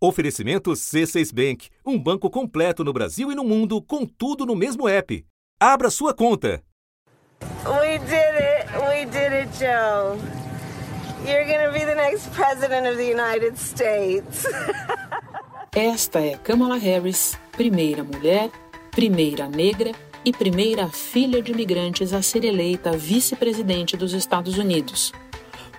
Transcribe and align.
Oferecimento 0.00 0.70
C6 0.70 1.34
Bank, 1.34 1.70
um 1.84 1.98
banco 1.98 2.30
completo 2.30 2.84
no 2.84 2.92
Brasil 2.92 3.32
e 3.32 3.34
no 3.34 3.42
mundo, 3.42 3.82
com 3.82 4.06
tudo 4.06 4.46
no 4.46 4.54
mesmo 4.54 4.88
app. 4.88 5.26
Abra 5.58 5.90
sua 5.90 6.14
conta. 6.14 6.62
We 7.64 7.98
did 7.98 8.14
it. 8.14 8.68
We 8.88 9.06
did 9.06 9.32
it, 9.32 9.58
Joe. 9.58 10.16
You're 11.26 11.44
gonna 11.44 11.72
be 11.72 11.84
the 11.84 11.96
next 11.96 12.30
president 12.30 12.86
of 12.86 12.96
the 12.96 13.10
United 13.10 13.58
States. 13.58 14.46
Esta 15.74 16.20
é 16.20 16.36
Kamala 16.36 16.76
Harris, 16.76 17.36
primeira 17.50 18.04
mulher, 18.04 18.50
primeira 18.92 19.48
negra 19.48 19.90
e 20.24 20.32
primeira 20.32 20.88
filha 20.90 21.42
de 21.42 21.50
imigrantes 21.50 22.12
a 22.12 22.22
ser 22.22 22.44
eleita 22.44 22.96
vice-presidente 22.96 23.96
dos 23.96 24.12
Estados 24.12 24.58
Unidos, 24.58 25.12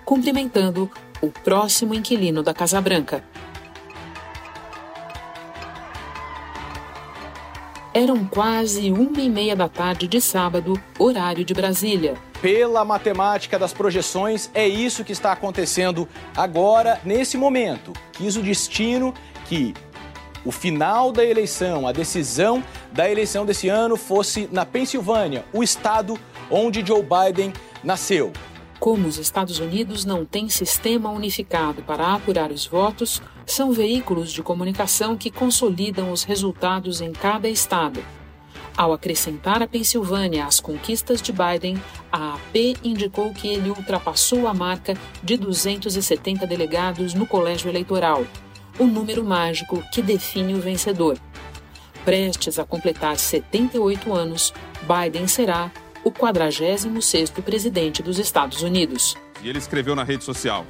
cumprimentando 0.04 0.90
o 1.22 1.28
próximo 1.28 1.94
inquilino 1.94 2.42
da 2.42 2.52
Casa 2.52 2.80
Branca, 2.82 3.24
Eram 7.92 8.24
quase 8.24 8.92
uma 8.92 9.20
e 9.20 9.28
meia 9.28 9.56
da 9.56 9.68
tarde 9.68 10.06
de 10.06 10.20
sábado, 10.20 10.80
horário 10.96 11.44
de 11.44 11.52
Brasília. 11.52 12.14
Pela 12.40 12.84
matemática 12.84 13.58
das 13.58 13.72
projeções, 13.72 14.48
é 14.54 14.66
isso 14.66 15.02
que 15.02 15.10
está 15.10 15.32
acontecendo 15.32 16.08
agora, 16.36 17.00
nesse 17.04 17.36
momento. 17.36 17.92
Quis 18.12 18.36
o 18.36 18.42
destino 18.42 19.12
que 19.46 19.74
o 20.44 20.52
final 20.52 21.10
da 21.10 21.24
eleição, 21.24 21.84
a 21.84 21.90
decisão 21.90 22.62
da 22.92 23.10
eleição 23.10 23.44
desse 23.44 23.68
ano 23.68 23.96
fosse 23.96 24.48
na 24.52 24.64
Pensilvânia, 24.64 25.44
o 25.52 25.60
estado 25.60 26.16
onde 26.48 26.86
Joe 26.86 27.02
Biden 27.02 27.52
nasceu. 27.82 28.32
Como 28.80 29.06
os 29.06 29.18
Estados 29.18 29.58
Unidos 29.58 30.06
não 30.06 30.24
têm 30.24 30.48
sistema 30.48 31.10
unificado 31.10 31.82
para 31.82 32.14
apurar 32.14 32.50
os 32.50 32.66
votos, 32.66 33.20
são 33.44 33.72
veículos 33.72 34.32
de 34.32 34.42
comunicação 34.42 35.18
que 35.18 35.30
consolidam 35.30 36.10
os 36.10 36.22
resultados 36.22 37.02
em 37.02 37.12
cada 37.12 37.46
estado. 37.46 38.02
Ao 38.74 38.94
acrescentar 38.94 39.62
a 39.62 39.66
Pensilvânia 39.66 40.46
às 40.46 40.60
conquistas 40.60 41.20
de 41.20 41.30
Biden, 41.30 41.76
a 42.10 42.32
AP 42.32 42.78
indicou 42.82 43.34
que 43.34 43.48
ele 43.48 43.68
ultrapassou 43.68 44.48
a 44.48 44.54
marca 44.54 44.96
de 45.22 45.36
270 45.36 46.46
delegados 46.46 47.12
no 47.12 47.26
colégio 47.26 47.68
eleitoral, 47.68 48.24
o 48.78 48.86
número 48.86 49.22
mágico 49.22 49.84
que 49.92 50.00
define 50.00 50.54
o 50.54 50.60
vencedor. 50.60 51.18
Prestes 52.02 52.58
a 52.58 52.64
completar 52.64 53.18
78 53.18 54.10
anos, 54.10 54.54
Biden 54.88 55.28
será 55.28 55.70
o 56.04 56.10
46º 56.10 57.42
presidente 57.42 58.02
dos 58.02 58.18
Estados 58.18 58.62
Unidos. 58.62 59.16
E 59.42 59.48
ele 59.48 59.58
escreveu 59.58 59.94
na 59.94 60.04
rede 60.04 60.24
social: 60.24 60.66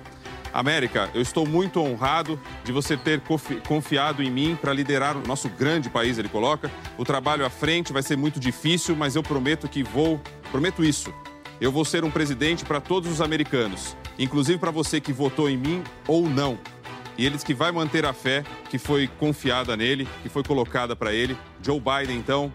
América, 0.53 1.09
eu 1.15 1.23
estou 1.23 1.47
muito 1.47 1.81
honrado 1.81 2.41
de 2.65 2.73
você 2.73 2.97
ter 2.97 3.23
confiado 3.67 4.23
em 4.23 4.31
mim 4.31 4.59
para 4.61 4.73
liderar 4.73 5.17
o 5.17 5.27
nosso 5.27 5.49
grande 5.49 5.89
país, 5.89 6.19
ele 6.19 6.29
coloca. 6.29 6.71
O 6.99 7.05
trabalho 7.05 7.45
à 7.45 7.51
frente 7.51 7.93
vai 7.93 8.03
ser 8.03 8.17
muito 8.17 8.41
difícil, 8.41 8.97
mas 8.97 9.15
eu 9.15 9.23
prometo 9.23 9.69
que 9.69 9.83
vou, 9.83 10.21
prometo 10.51 10.85
isso. 10.85 11.13
Eu 11.61 11.71
vou 11.71 11.85
ser 11.85 12.05
um 12.05 12.11
presidente 12.11 12.65
para 12.65 12.81
todos 12.81 13.11
os 13.11 13.21
americanos, 13.21 13.97
inclusive 14.19 14.59
para 14.59 14.71
você 14.71 15.01
que 15.01 15.13
votou 15.13 15.49
em 15.49 15.57
mim 15.57 15.85
ou 16.09 16.29
não. 16.29 16.59
E 17.19 17.27
eles 17.27 17.45
que 17.45 17.53
vai 17.53 17.71
manter 17.71 18.07
a 18.07 18.15
fé 18.15 18.43
que 18.71 18.79
foi 18.79 19.07
confiada 19.07 19.77
nele, 19.77 20.09
que 20.23 20.29
foi 20.31 20.43
colocada 20.43 20.97
para 20.97 21.13
ele. 21.13 21.37
Joe 21.63 21.79
Biden, 21.79 22.17
então, 22.17 22.51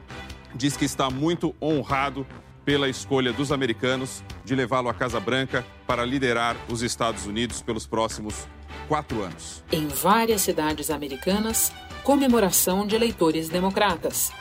diz 0.56 0.76
que 0.76 0.86
está 0.86 1.08
muito 1.10 1.54
honrado 1.62 2.26
pela 2.66 2.90
escolha 2.90 3.32
dos 3.32 3.52
americanos 3.52 4.24
de 4.44 4.56
levá-lo 4.56 4.90
à 4.90 4.94
Casa 4.94 5.20
Branca 5.20 5.64
para 5.86 6.04
liderar 6.04 6.58
os 6.68 6.82
Estados 6.82 7.28
Unidos 7.28 7.62
pelos 7.62 7.86
próximos 7.86 8.48
quatro 8.88 9.22
anos. 9.22 9.64
Em 9.72 9.88
várias 9.88 10.42
cidades 10.42 10.90
americanas, 10.90 11.72
comemoração 12.04 12.86
de 12.86 12.96
eleitores 12.96 13.48
democratas. 13.48 14.32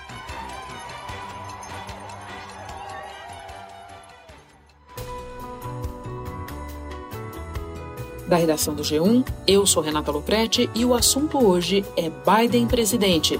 Da 8.27 8.37
redação 8.37 8.75
do 8.75 8.83
G1, 8.83 9.27
eu 9.47 9.67
sou 9.67 9.83
Renata 9.83 10.11
Loprete 10.11 10.71
e 10.75 10.83
o 10.83 10.95
assunto 10.95 11.47
hoje 11.47 11.85
é 11.95 12.11
Biden 12.11 12.67
presidente 12.67 13.39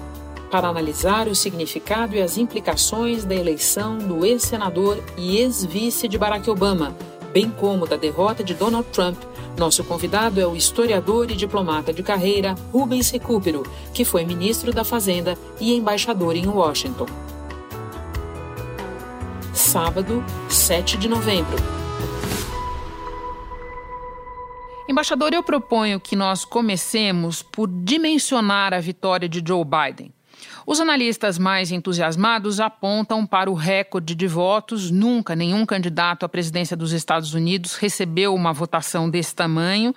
para 0.55 0.69
analisar 0.69 1.27
o 1.27 1.35
significado 1.35 2.15
e 2.15 2.23
as 2.23 2.39
implicações 2.39 3.25
da 3.25 3.35
eleição 3.35 3.99
do 3.99 4.25
ex-senador 4.25 5.03
e 5.19 5.39
ex-vice 5.39 6.07
de 6.07 6.17
Barack 6.17 6.49
Obama, 6.49 6.97
bem 7.33 7.51
como 7.51 7.89
da 7.89 7.97
derrota 7.97 8.45
de 8.45 8.55
Donald 8.55 8.87
Trump. 8.91 9.19
Nosso 9.59 9.83
convidado 9.83 10.41
é 10.41 10.47
o 10.47 10.55
historiador 10.55 11.29
e 11.29 11.35
diplomata 11.35 11.93
de 11.93 12.05
carreira 12.05 12.55
Rubens 12.73 13.11
Recupero, 13.11 13.65
que 13.93 14.05
foi 14.05 14.25
ministro 14.25 14.73
da 14.73 14.85
Fazenda 14.85 15.37
e 15.59 15.75
embaixador 15.75 16.37
em 16.37 16.47
Washington. 16.47 17.07
Sábado, 19.53 20.25
7 20.49 20.97
de 20.97 21.09
novembro. 21.09 21.57
Embaixador, 24.89 25.33
eu 25.33 25.43
proponho 25.43 25.99
que 25.99 26.15
nós 26.15 26.45
comecemos 26.45 27.43
por 27.43 27.69
dimensionar 27.69 28.73
a 28.73 28.79
vitória 28.79 29.29
de 29.29 29.43
Joe 29.45 29.65
Biden. 29.65 30.13
Os 30.67 30.81
analistas 30.81 31.39
mais 31.39 31.71
entusiasmados 31.71 32.61
apontam 32.61 33.27
para 33.27 33.51
o 33.51 33.55
recorde 33.55 34.15
de 34.15 34.27
votos. 34.27 34.91
Nunca 34.91 35.37
nenhum 35.37 35.67
candidato 35.67 36.25
à 36.25 36.29
presidência 36.29 36.77
dos 36.77 36.93
Estados 36.93 37.35
Unidos 37.35 37.77
recebeu 37.77 38.35
uma 38.35 38.53
votação 38.53 39.11
desse 39.11 39.35
tamanho. 39.35 39.95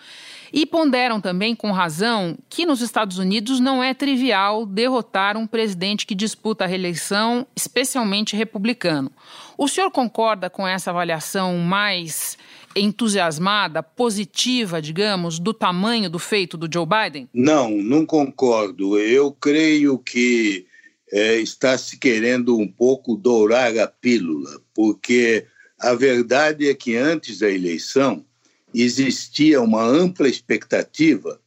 E 0.51 0.65
ponderam 0.65 1.19
também, 1.19 1.55
com 1.55 1.71
razão, 1.71 2.37
que 2.49 2.65
nos 2.65 2.81
Estados 2.81 3.17
Unidos 3.17 3.59
não 3.59 3.83
é 3.83 3.93
trivial 3.93 4.65
derrotar 4.65 5.35
um 5.35 5.45
presidente 5.45 6.05
que 6.05 6.15
disputa 6.15 6.63
a 6.63 6.67
reeleição, 6.67 7.45
especialmente 7.55 8.35
republicano. 8.35 9.11
O 9.57 9.67
senhor 9.67 9.91
concorda 9.91 10.49
com 10.49 10.67
essa 10.67 10.91
avaliação 10.91 11.57
mais 11.57 12.37
entusiasmada, 12.79 13.81
positiva, 13.81 14.81
digamos, 14.81 15.39
do 15.39 15.53
tamanho 15.53 16.09
do 16.09 16.19
feito 16.19 16.57
do 16.57 16.69
Joe 16.71 16.85
Biden? 16.85 17.29
Não, 17.33 17.69
não 17.71 18.05
concordo. 18.05 18.97
Eu 18.99 19.31
creio 19.31 19.97
que 19.97 20.65
é, 21.11 21.37
está 21.37 21.77
se 21.77 21.97
querendo 21.97 22.57
um 22.57 22.67
pouco 22.67 23.15
dourar 23.15 23.77
a 23.77 23.87
pílula, 23.87 24.61
porque 24.73 25.45
a 25.79 25.93
verdade 25.93 26.69
é 26.69 26.73
que 26.73 26.95
antes 26.95 27.39
da 27.39 27.49
eleição 27.49 28.25
existia 28.73 29.61
uma 29.61 29.83
ampla 29.83 30.27
expectativa 30.27 31.39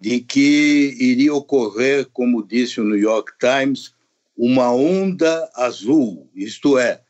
de 0.00 0.20
que 0.20 0.96
iria 0.98 1.34
ocorrer, 1.34 2.08
como 2.12 2.46
disse 2.46 2.80
o 2.80 2.84
New 2.84 2.98
York 2.98 3.32
Times, 3.38 3.94
uma 4.36 4.72
onda 4.72 5.48
azul, 5.54 6.28
isto 6.34 6.78
é, 6.78 7.00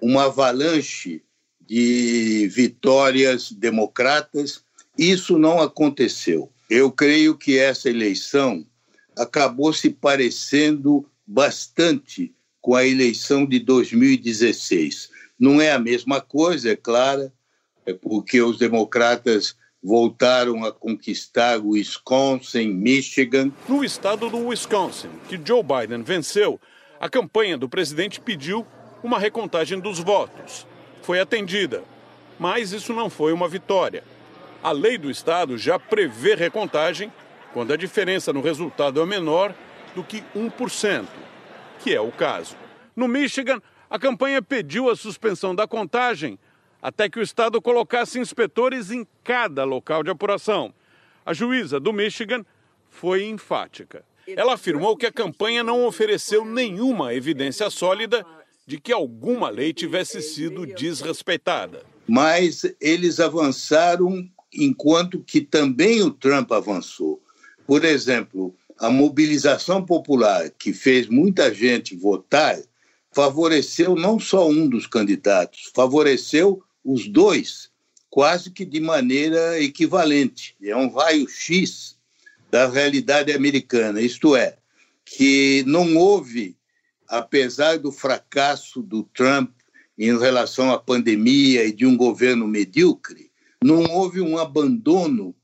uma 0.00 0.24
avalanche 0.24 1.22
de 1.70 2.48
vitórias 2.48 3.52
democratas. 3.52 4.64
Isso 4.98 5.38
não 5.38 5.60
aconteceu. 5.60 6.50
Eu 6.68 6.90
creio 6.90 7.38
que 7.38 7.60
essa 7.60 7.88
eleição 7.88 8.66
acabou 9.16 9.72
se 9.72 9.88
parecendo 9.88 11.06
bastante 11.24 12.34
com 12.60 12.74
a 12.74 12.84
eleição 12.84 13.46
de 13.46 13.60
2016. 13.60 15.10
Não 15.38 15.60
é 15.60 15.70
a 15.70 15.78
mesma 15.78 16.20
coisa, 16.20 16.72
é 16.72 16.76
claro, 16.76 17.30
é 17.86 17.92
porque 17.92 18.42
os 18.42 18.58
democratas 18.58 19.54
voltaram 19.80 20.64
a 20.64 20.72
conquistar 20.72 21.60
o 21.60 21.70
Wisconsin, 21.70 22.66
Michigan. 22.66 23.52
No 23.68 23.84
estado 23.84 24.28
do 24.28 24.48
Wisconsin, 24.48 25.08
que 25.28 25.40
Joe 25.42 25.62
Biden 25.62 26.02
venceu, 26.02 26.60
a 26.98 27.08
campanha 27.08 27.56
do 27.56 27.68
presidente 27.68 28.20
pediu 28.20 28.66
uma 29.04 29.20
recontagem 29.20 29.78
dos 29.78 30.00
votos 30.00 30.68
foi 31.02 31.20
atendida. 31.20 31.82
Mas 32.38 32.72
isso 32.72 32.92
não 32.92 33.10
foi 33.10 33.32
uma 33.32 33.48
vitória. 33.48 34.02
A 34.62 34.72
lei 34.72 34.98
do 34.98 35.10
Estado 35.10 35.56
já 35.56 35.78
prevê 35.78 36.34
recontagem 36.34 37.12
quando 37.52 37.72
a 37.72 37.76
diferença 37.76 38.32
no 38.32 38.40
resultado 38.40 39.00
é 39.00 39.06
menor 39.06 39.54
do 39.94 40.04
que 40.04 40.22
1%, 40.36 41.06
que 41.80 41.94
é 41.94 42.00
o 42.00 42.12
caso. 42.12 42.56
No 42.94 43.08
Michigan, 43.08 43.60
a 43.88 43.98
campanha 43.98 44.40
pediu 44.40 44.90
a 44.90 44.96
suspensão 44.96 45.54
da 45.54 45.66
contagem 45.66 46.38
até 46.80 47.08
que 47.08 47.18
o 47.18 47.22
Estado 47.22 47.60
colocasse 47.60 48.18
inspetores 48.18 48.90
em 48.90 49.06
cada 49.22 49.64
local 49.64 50.02
de 50.02 50.10
apuração. 50.10 50.72
A 51.24 51.32
juíza 51.34 51.78
do 51.78 51.92
Michigan 51.92 52.44
foi 52.88 53.24
enfática. 53.24 54.04
Ela 54.26 54.54
afirmou 54.54 54.96
que 54.96 55.06
a 55.06 55.12
campanha 55.12 55.62
não 55.62 55.84
ofereceu 55.84 56.44
nenhuma 56.44 57.14
evidência 57.14 57.68
sólida 57.68 58.24
de 58.70 58.78
que 58.78 58.92
alguma 58.92 59.50
lei 59.50 59.72
tivesse 59.72 60.22
sido 60.22 60.64
desrespeitada. 60.64 61.82
Mas 62.06 62.64
eles 62.80 63.18
avançaram 63.18 64.30
enquanto 64.54 65.24
que 65.24 65.40
também 65.40 66.00
o 66.02 66.12
Trump 66.12 66.52
avançou. 66.52 67.20
Por 67.66 67.84
exemplo, 67.84 68.54
a 68.78 68.88
mobilização 68.88 69.84
popular, 69.84 70.50
que 70.50 70.72
fez 70.72 71.08
muita 71.08 71.52
gente 71.52 71.96
votar, 71.96 72.60
favoreceu 73.10 73.96
não 73.96 74.20
só 74.20 74.48
um 74.48 74.68
dos 74.68 74.86
candidatos, 74.86 75.72
favoreceu 75.74 76.62
os 76.84 77.08
dois, 77.08 77.70
quase 78.08 78.52
que 78.52 78.64
de 78.64 78.78
maneira 78.78 79.60
equivalente. 79.60 80.54
É 80.62 80.76
um 80.76 80.94
raio-x 80.94 81.96
da 82.48 82.68
realidade 82.68 83.32
americana, 83.32 84.00
isto 84.00 84.36
é, 84.36 84.56
que 85.04 85.64
não 85.66 85.96
houve, 85.96 86.56
apesar 87.10 87.78
do 87.78 87.90
fracasso 87.90 88.80
do 88.80 89.02
Trump 89.02 89.50
em 89.98 90.16
relação 90.16 90.70
à 90.70 90.78
pandemia 90.78 91.64
e 91.64 91.72
de 91.72 91.84
um 91.84 91.96
governo 91.96 92.46
medíocre, 92.46 93.30
não 93.62 93.82
houve 93.84 94.20
um 94.20 94.38
abandono 94.38 95.34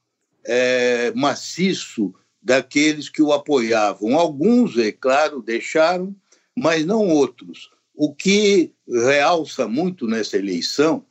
é, 0.47 1.13
maciço 1.15 2.15
daqueles 2.41 3.09
que 3.09 3.21
o 3.21 3.33
apoiavam. 3.33 4.17
Alguns, 4.17 4.79
é 4.79 4.93
claro, 4.93 5.43
deixaram, 5.43 6.15
mas 6.57 6.87
não 6.87 7.09
outros. 7.09 7.69
O 7.95 8.15
que 8.15 8.73
realça 8.89 9.67
muito 9.67 10.07
nessa 10.07 10.39
eleição 10.39 11.05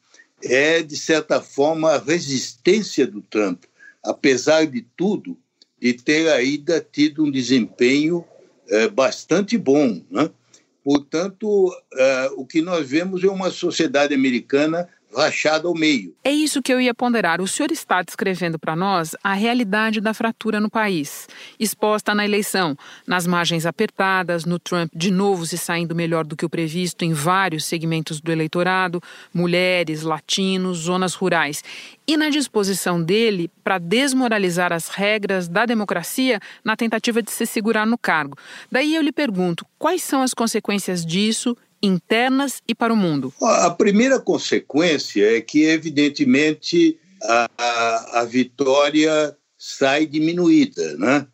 é, 0.44 0.82
de 0.82 0.96
certa 0.96 1.42
forma, 1.42 1.92
a 1.92 2.00
resistência 2.00 3.06
do 3.06 3.22
Trump, 3.22 3.64
apesar 4.04 4.66
de 4.66 4.82
tudo, 4.96 5.38
de 5.80 5.94
ter 5.94 6.30
ainda 6.30 6.80
tido 6.80 7.24
um 7.24 7.32
desempenho 7.32 8.24
é, 8.70 8.88
bastante 8.88 9.58
bom. 9.58 10.02
Né? 10.10 10.30
Portanto, 10.86 11.76
é, 11.96 12.30
o 12.38 12.46
que 12.46 12.62
nós 12.62 12.88
vemos 12.88 13.24
é 13.24 13.28
uma 13.28 13.50
sociedade 13.50 14.14
americana 14.14 14.88
rachada 15.16 15.68
ao 15.68 15.74
meio. 15.74 16.16
É 16.24 16.32
isso 16.32 16.62
que 16.62 16.74
eu 16.74 16.80
ia 16.80 16.94
ponderar. 16.94 17.42
O 17.42 17.48
senhor 17.48 17.72
está 17.72 18.02
descrevendo 18.02 18.60
para 18.60 18.76
nós 18.76 19.16
a 19.24 19.34
realidade 19.34 20.02
da 20.02 20.14
fratura 20.14 20.60
no 20.60 20.70
país, 20.70 21.28
exposta 21.60 22.14
na 22.14 22.26
eleição, 22.26 22.78
nas 23.08 23.26
margens 23.26 23.66
apertadas, 23.66 24.46
no 24.46 24.60
Trump 24.60 24.92
de 24.94 25.12
novo 25.12 25.46
se 25.46 25.58
saindo 25.58 25.96
melhor 25.96 26.26
do 26.26 26.36
que 26.36 26.46
o 26.46 26.50
previsto 26.50 27.04
em 27.04 27.14
vários 27.14 27.66
segmentos 27.66 28.20
do 28.20 28.32
eleitorado, 28.32 29.02
mulheres, 29.34 30.02
latinos, 30.02 30.80
zonas 30.80 31.14
rurais, 31.14 31.64
e 32.08 32.18
na 32.18 32.30
disposição 32.30 33.02
dele 33.02 33.50
para 33.64 33.78
desmoralizar 33.78 34.72
as 34.72 34.90
regras 34.90 35.48
da 35.48 35.66
democracia 35.66 36.40
na 36.64 36.76
tentativa 36.76 37.22
de 37.22 37.32
se 37.32 37.46
segurar 37.46 37.86
no 37.86 37.98
cargo. 37.98 38.38
Daí 38.72 38.96
eu 38.96 39.02
lhe 39.02 39.12
pergunto, 39.12 39.66
quais 39.78 40.04
são 40.04 40.22
as 40.22 40.34
consequências 40.34 41.06
disso 41.06 41.58
internas 41.86 42.62
e 42.68 42.74
para 42.74 42.94
o 42.94 42.98
mundo? 42.98 43.34
A 43.42 43.70
primeira 43.70 44.20
consequência 44.20 45.38
é 45.38 45.42
que, 45.42 45.64
evidentemente, 45.64 47.00
a, 47.24 47.50
a, 47.58 48.20
a 48.22 48.26
vitória 48.26 49.36
sai 49.58 50.06
diminuída. 50.06 50.98
Né? 50.98 51.28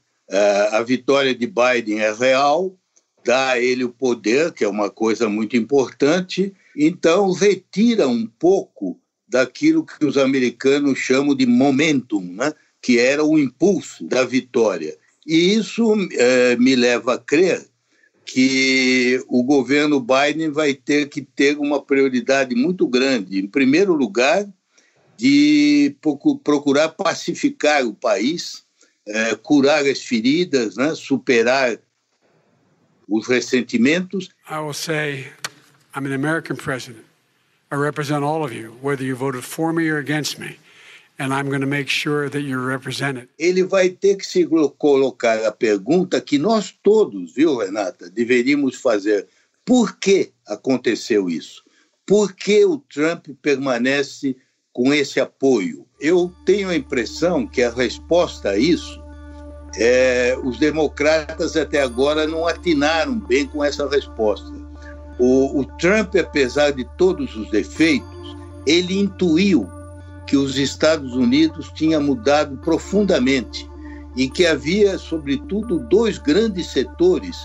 A, 0.71 0.81
vitória 0.81 1.35
de 1.35 1.47
Biden 1.47 1.99
é 1.99 2.13
real, 2.13 2.77
dá 3.25 3.51
a 3.51 3.59
ele 3.59 3.83
o 3.83 3.89
poder, 3.89 4.53
que 4.53 4.63
é 4.63 4.67
uma 4.67 4.89
coisa 4.89 5.27
muito 5.27 5.57
importante, 5.57 6.53
então 6.75 7.31
retira 7.31 8.07
um 8.07 8.25
pouco 8.25 8.99
daquilo 9.27 9.85
que 9.85 10.05
os 10.05 10.17
americanos 10.17 10.99
chamam 10.99 11.35
de 11.35 11.45
momentum, 11.45 12.21
né? 12.21 12.53
que 12.81 12.99
era 12.99 13.23
o 13.23 13.37
impulso 13.37 14.05
da 14.05 14.23
vitória. 14.23 14.97
E 15.25 15.53
isso 15.53 15.93
é, 16.13 16.55
me 16.55 16.75
leva 16.75 17.13
a 17.13 17.17
crer 17.17 17.70
que 18.25 19.23
o 19.27 19.43
governo 19.43 19.99
Biden 19.99 20.49
vai 20.49 20.73
ter 20.73 21.09
que 21.09 21.21
ter 21.21 21.57
uma 21.57 21.81
prioridade 21.81 22.55
muito 22.55 22.87
grande. 22.87 23.39
Em 23.39 23.47
primeiro 23.47 23.93
lugar, 23.93 24.47
de 25.17 25.95
procurar 26.43 26.89
pacificar 26.89 27.85
o 27.85 27.93
país, 27.93 28.63
é, 29.07 29.35
curar 29.35 29.85
as 29.85 30.01
feridas, 30.01 30.75
né, 30.75 30.95
superar 30.95 31.77
os 33.07 33.27
ressentimentos. 33.27 34.29
I 34.49 34.59
will 34.59 34.73
say, 34.73 35.27
I'm 35.95 36.05
an 36.05 36.13
American 36.13 36.55
president. 36.55 37.03
I 37.71 37.75
represent 37.75 38.23
all 38.23 38.43
of 38.43 38.53
you, 38.53 38.77
whether 38.81 39.03
you 39.03 39.15
voted 39.15 39.43
for 39.43 39.73
me 39.73 39.89
or 39.89 39.97
against 39.97 40.39
me 40.39 40.57
and 41.21 41.33
I'm 41.33 41.49
going 41.49 41.61
to 41.61 41.67
make 41.67 41.87
sure 41.87 42.29
that 42.29 42.41
you're 42.41 42.65
represented. 42.65 43.29
Ele 43.37 43.63
vai 43.63 43.89
ter 43.89 44.15
que 44.15 44.25
se 44.25 44.47
colocar 44.77 45.45
a 45.45 45.51
pergunta 45.51 46.19
que 46.19 46.39
nós 46.39 46.73
todos, 46.83 47.33
viu, 47.33 47.57
Renata, 47.57 48.09
deveríamos 48.09 48.75
fazer. 48.75 49.27
Por 49.63 49.97
que 49.97 50.31
aconteceu 50.47 51.29
isso? 51.29 51.63
Por 52.07 52.33
que 52.33 52.65
o 52.65 52.79
Trump 52.79 53.27
permanece 53.41 54.35
com 54.73 54.91
esse 54.91 55.19
apoio? 55.19 55.85
Eu 55.99 56.33
tenho 56.45 56.69
a 56.69 56.75
impressão 56.75 57.45
que 57.45 57.61
a 57.61 57.69
resposta 57.69 58.49
a 58.49 58.57
isso 58.57 58.99
é, 59.77 60.35
os 60.43 60.57
democratas 60.57 61.55
até 61.55 61.81
agora 61.81 62.27
não 62.27 62.47
atinaram 62.47 63.19
bem 63.19 63.47
com 63.47 63.63
essa 63.63 63.87
resposta. 63.87 64.51
O, 65.19 65.59
o 65.59 65.65
Trump, 65.77 66.15
apesar 66.15 66.71
de 66.71 66.83
todos 66.97 67.35
os 67.35 67.49
defeitos, 67.51 68.35
ele 68.65 68.99
intuiu 68.99 69.69
que 70.31 70.37
os 70.37 70.57
Estados 70.57 71.13
Unidos 71.13 71.69
tinha 71.75 71.99
mudado 71.99 72.55
profundamente 72.59 73.69
e 74.15 74.29
que 74.29 74.45
havia, 74.45 74.97
sobretudo, 74.97 75.79
dois 75.89 76.17
grandes 76.17 76.67
setores 76.67 77.35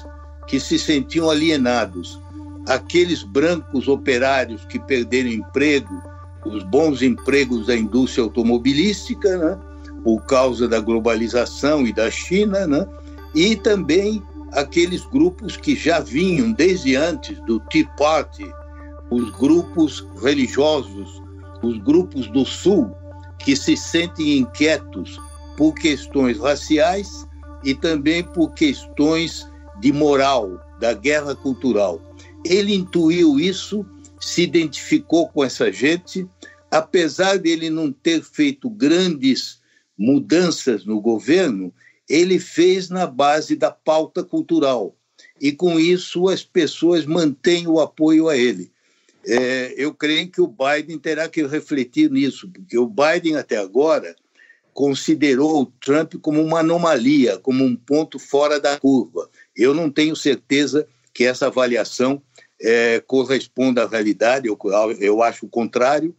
que 0.46 0.60
se 0.60 0.78
sentiam 0.78 1.28
alienados: 1.28 2.16
aqueles 2.64 3.24
brancos 3.24 3.88
operários 3.88 4.64
que 4.66 4.78
perderam 4.78 5.30
emprego, 5.30 6.00
os 6.44 6.62
bons 6.62 7.02
empregos 7.02 7.66
da 7.66 7.76
indústria 7.76 8.22
automobilística, 8.22 9.36
né, 9.36 9.58
por 10.04 10.24
causa 10.24 10.68
da 10.68 10.78
globalização 10.78 11.88
e 11.88 11.92
da 11.92 12.08
China, 12.08 12.68
né, 12.68 12.86
e 13.34 13.56
também 13.56 14.22
aqueles 14.52 15.04
grupos 15.06 15.56
que 15.56 15.74
já 15.74 15.98
vinham 15.98 16.52
desde 16.52 16.94
antes 16.94 17.36
do 17.46 17.58
Tea 17.58 17.88
Party, 17.98 18.48
os 19.10 19.28
grupos 19.30 20.06
religiosos 20.22 21.25
os 21.62 21.78
grupos 21.78 22.28
do 22.28 22.44
Sul 22.44 22.94
que 23.38 23.54
se 23.54 23.76
sentem 23.76 24.38
inquietos 24.38 25.18
por 25.56 25.74
questões 25.74 26.38
raciais 26.38 27.26
e 27.64 27.74
também 27.74 28.22
por 28.22 28.52
questões 28.54 29.46
de 29.80 29.92
moral, 29.92 30.60
da 30.80 30.92
guerra 30.92 31.34
cultural. 31.34 32.00
Ele 32.44 32.74
intuiu 32.74 33.38
isso, 33.38 33.84
se 34.20 34.42
identificou 34.42 35.28
com 35.28 35.44
essa 35.44 35.72
gente, 35.72 36.28
apesar 36.70 37.38
dele 37.38 37.70
não 37.70 37.92
ter 37.92 38.22
feito 38.22 38.68
grandes 38.68 39.60
mudanças 39.98 40.84
no 40.84 41.00
governo, 41.00 41.72
ele 42.08 42.38
fez 42.38 42.88
na 42.88 43.06
base 43.06 43.56
da 43.56 43.70
pauta 43.70 44.22
cultural. 44.22 44.94
E 45.40 45.52
com 45.52 45.78
isso 45.78 46.28
as 46.28 46.42
pessoas 46.42 47.04
mantêm 47.04 47.66
o 47.66 47.80
apoio 47.80 48.28
a 48.28 48.36
ele 48.36 48.70
é, 49.26 49.74
eu 49.76 49.92
creio 49.92 50.30
que 50.30 50.40
o 50.40 50.46
Biden 50.46 50.98
terá 50.98 51.28
que 51.28 51.44
refletir 51.44 52.10
nisso, 52.10 52.48
porque 52.48 52.78
o 52.78 52.86
Biden 52.86 53.36
até 53.36 53.56
agora 53.56 54.14
considerou 54.72 55.62
o 55.62 55.66
Trump 55.66 56.14
como 56.20 56.40
uma 56.40 56.60
anomalia, 56.60 57.38
como 57.38 57.64
um 57.64 57.74
ponto 57.74 58.18
fora 58.18 58.60
da 58.60 58.78
curva. 58.78 59.28
Eu 59.56 59.74
não 59.74 59.90
tenho 59.90 60.14
certeza 60.14 60.86
que 61.12 61.24
essa 61.24 61.46
avaliação 61.46 62.22
é, 62.60 63.00
corresponda 63.00 63.82
à 63.82 63.88
realidade, 63.88 64.46
eu, 64.46 64.58
eu 65.00 65.22
acho 65.22 65.46
o 65.46 65.48
contrário. 65.48 66.14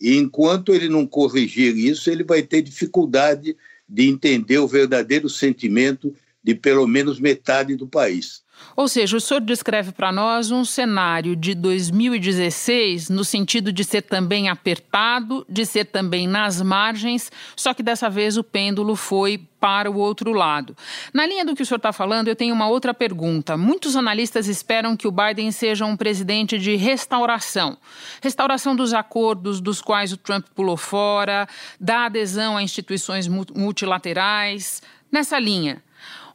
E 0.00 0.16
enquanto 0.16 0.74
ele 0.74 0.88
não 0.88 1.06
corrigir 1.06 1.76
isso, 1.76 2.10
ele 2.10 2.22
vai 2.22 2.42
ter 2.42 2.62
dificuldade 2.62 3.56
de 3.88 4.08
entender 4.08 4.58
o 4.58 4.68
verdadeiro 4.68 5.28
sentimento 5.28 6.14
de 6.42 6.54
pelo 6.54 6.86
menos 6.86 7.20
metade 7.20 7.76
do 7.76 7.86
país. 7.86 8.42
Ou 8.76 8.88
seja, 8.88 9.16
o 9.16 9.20
senhor 9.20 9.40
descreve 9.40 9.92
para 9.92 10.10
nós 10.10 10.50
um 10.50 10.64
cenário 10.64 11.36
de 11.36 11.54
2016 11.54 13.10
no 13.10 13.24
sentido 13.24 13.72
de 13.72 13.84
ser 13.84 14.02
também 14.02 14.48
apertado, 14.48 15.44
de 15.48 15.66
ser 15.66 15.86
também 15.86 16.26
nas 16.26 16.60
margens, 16.62 17.30
só 17.54 17.74
que 17.74 17.82
dessa 17.82 18.08
vez 18.08 18.36
o 18.36 18.44
pêndulo 18.44 18.96
foi 18.96 19.38
para 19.60 19.90
o 19.90 19.96
outro 19.96 20.32
lado. 20.32 20.76
Na 21.12 21.26
linha 21.26 21.44
do 21.44 21.54
que 21.54 21.62
o 21.62 21.66
senhor 21.66 21.76
está 21.76 21.92
falando, 21.92 22.28
eu 22.28 22.36
tenho 22.36 22.54
uma 22.54 22.66
outra 22.66 22.92
pergunta. 22.92 23.56
Muitos 23.56 23.94
analistas 23.94 24.48
esperam 24.48 24.96
que 24.96 25.06
o 25.06 25.12
Biden 25.12 25.52
seja 25.52 25.84
um 25.84 25.96
presidente 25.96 26.58
de 26.58 26.76
restauração 26.76 27.76
restauração 28.20 28.74
dos 28.74 28.92
acordos 28.94 29.60
dos 29.60 29.80
quais 29.80 30.12
o 30.12 30.16
Trump 30.16 30.46
pulou 30.54 30.76
fora, 30.76 31.46
da 31.78 32.06
adesão 32.06 32.56
a 32.56 32.62
instituições 32.62 33.28
multilaterais. 33.28 34.82
Nessa 35.10 35.38
linha. 35.38 35.82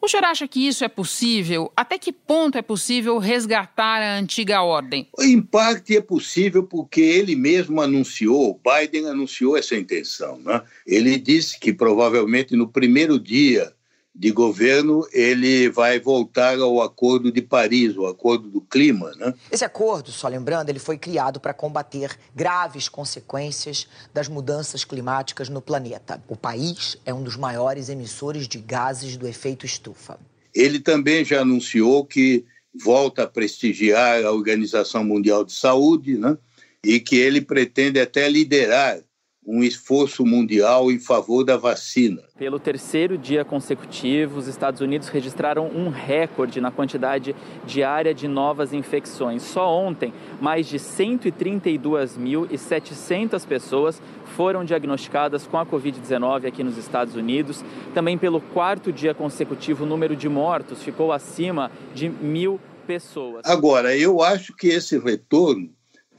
O 0.08 0.10
senhor 0.10 0.24
acha 0.24 0.48
que 0.48 0.66
isso 0.66 0.86
é 0.86 0.88
possível? 0.88 1.70
Até 1.76 1.98
que 1.98 2.14
ponto 2.14 2.58
é 2.58 2.62
possível 2.62 3.18
resgatar 3.18 4.02
a 4.02 4.18
antiga 4.18 4.62
ordem? 4.62 5.06
Em 5.20 5.42
parte 5.42 5.98
é 5.98 6.00
possível 6.00 6.64
porque 6.64 7.02
ele 7.02 7.36
mesmo 7.36 7.82
anunciou, 7.82 8.58
Biden 8.64 9.10
anunciou 9.10 9.58
essa 9.58 9.76
intenção. 9.76 10.40
Né? 10.40 10.62
Ele 10.86 11.20
disse 11.20 11.60
que 11.60 11.74
provavelmente 11.74 12.56
no 12.56 12.70
primeiro 12.70 13.20
dia 13.20 13.74
de 14.18 14.32
governo, 14.32 15.08
ele 15.14 15.70
vai 15.70 16.00
voltar 16.00 16.58
ao 16.58 16.82
Acordo 16.82 17.32
de 17.32 17.40
Paris, 17.40 17.96
o 17.96 18.08
Acordo 18.08 18.50
do 18.50 18.60
Clima. 18.60 19.12
Né? 19.16 19.32
Esse 19.52 19.64
acordo, 19.64 20.12
só 20.12 20.28
lembrando, 20.28 20.70
ele 20.70 20.80
foi 20.80 20.98
criado 20.98 21.40
para 21.40 21.54
combater 21.54 22.18
graves 22.36 22.90
consequências 22.90 23.88
das 24.12 24.28
mudanças 24.28 24.84
climáticas 24.84 25.50
no 25.50 25.62
planeta. 25.62 26.20
O 26.28 26.36
país 26.36 26.98
é 27.06 27.14
um 27.14 27.22
dos 27.22 27.38
maiores 27.38 27.90
emissores 27.90 28.48
de 28.48 28.58
gases 28.58 29.16
do 29.18 29.28
efeito 29.28 29.68
estufa. 29.68 30.20
Ele 30.54 30.80
também 30.80 31.24
já 31.24 31.42
anunciou 31.42 32.04
que 32.04 32.44
volta 32.84 33.24
a 33.24 33.28
prestigiar 33.28 34.26
a 34.26 34.32
Organização 34.32 35.04
Mundial 35.04 35.46
de 35.46 35.54
Saúde 35.54 36.18
né? 36.18 36.36
e 36.84 37.00
que 37.00 37.18
ele 37.18 37.40
pretende 37.40 38.00
até 38.00 38.28
liderar 38.28 39.00
um 39.48 39.64
esforço 39.64 40.24
mundial 40.26 40.92
em 40.92 41.00
favor 41.00 41.46
da 41.46 41.56
vacina. 41.56 42.22
Pelo 42.38 42.60
terceiro 42.60 43.18
dia 43.18 43.46
consecutivo, 43.46 44.40
os 44.40 44.48
Estados 44.48 44.82
Unidos 44.82 45.08
registraram 45.08 45.68
um 45.68 45.88
recorde 45.88 46.60
na 46.60 46.70
quantidade 46.70 47.34
diária 47.66 48.14
de 48.14 48.28
novas 48.28 48.74
infecções. 48.74 49.44
Só 49.44 49.74
ontem, 49.74 50.14
mais 50.42 50.68
de 50.68 50.78
132.700 50.78 53.48
pessoas 53.48 54.02
foram 54.36 54.66
diagnosticadas 54.66 55.48
com 55.48 55.58
a 55.58 55.66
Covid-19 55.66 56.46
aqui 56.46 56.62
nos 56.62 56.78
Estados 56.78 57.16
Unidos. 57.16 57.64
Também 57.94 58.18
pelo 58.18 58.42
quarto 58.42 58.92
dia 58.92 59.14
consecutivo, 59.14 59.86
o 59.86 59.88
número 59.88 60.14
de 60.14 60.28
mortos 60.28 60.84
ficou 60.84 61.14
acima 61.14 61.72
de 61.96 62.10
mil 62.10 62.60
pessoas. 62.86 63.44
Agora, 63.46 63.96
eu 63.96 64.22
acho 64.22 64.54
que 64.54 64.68
esse 64.68 65.00
retorno 65.00 65.70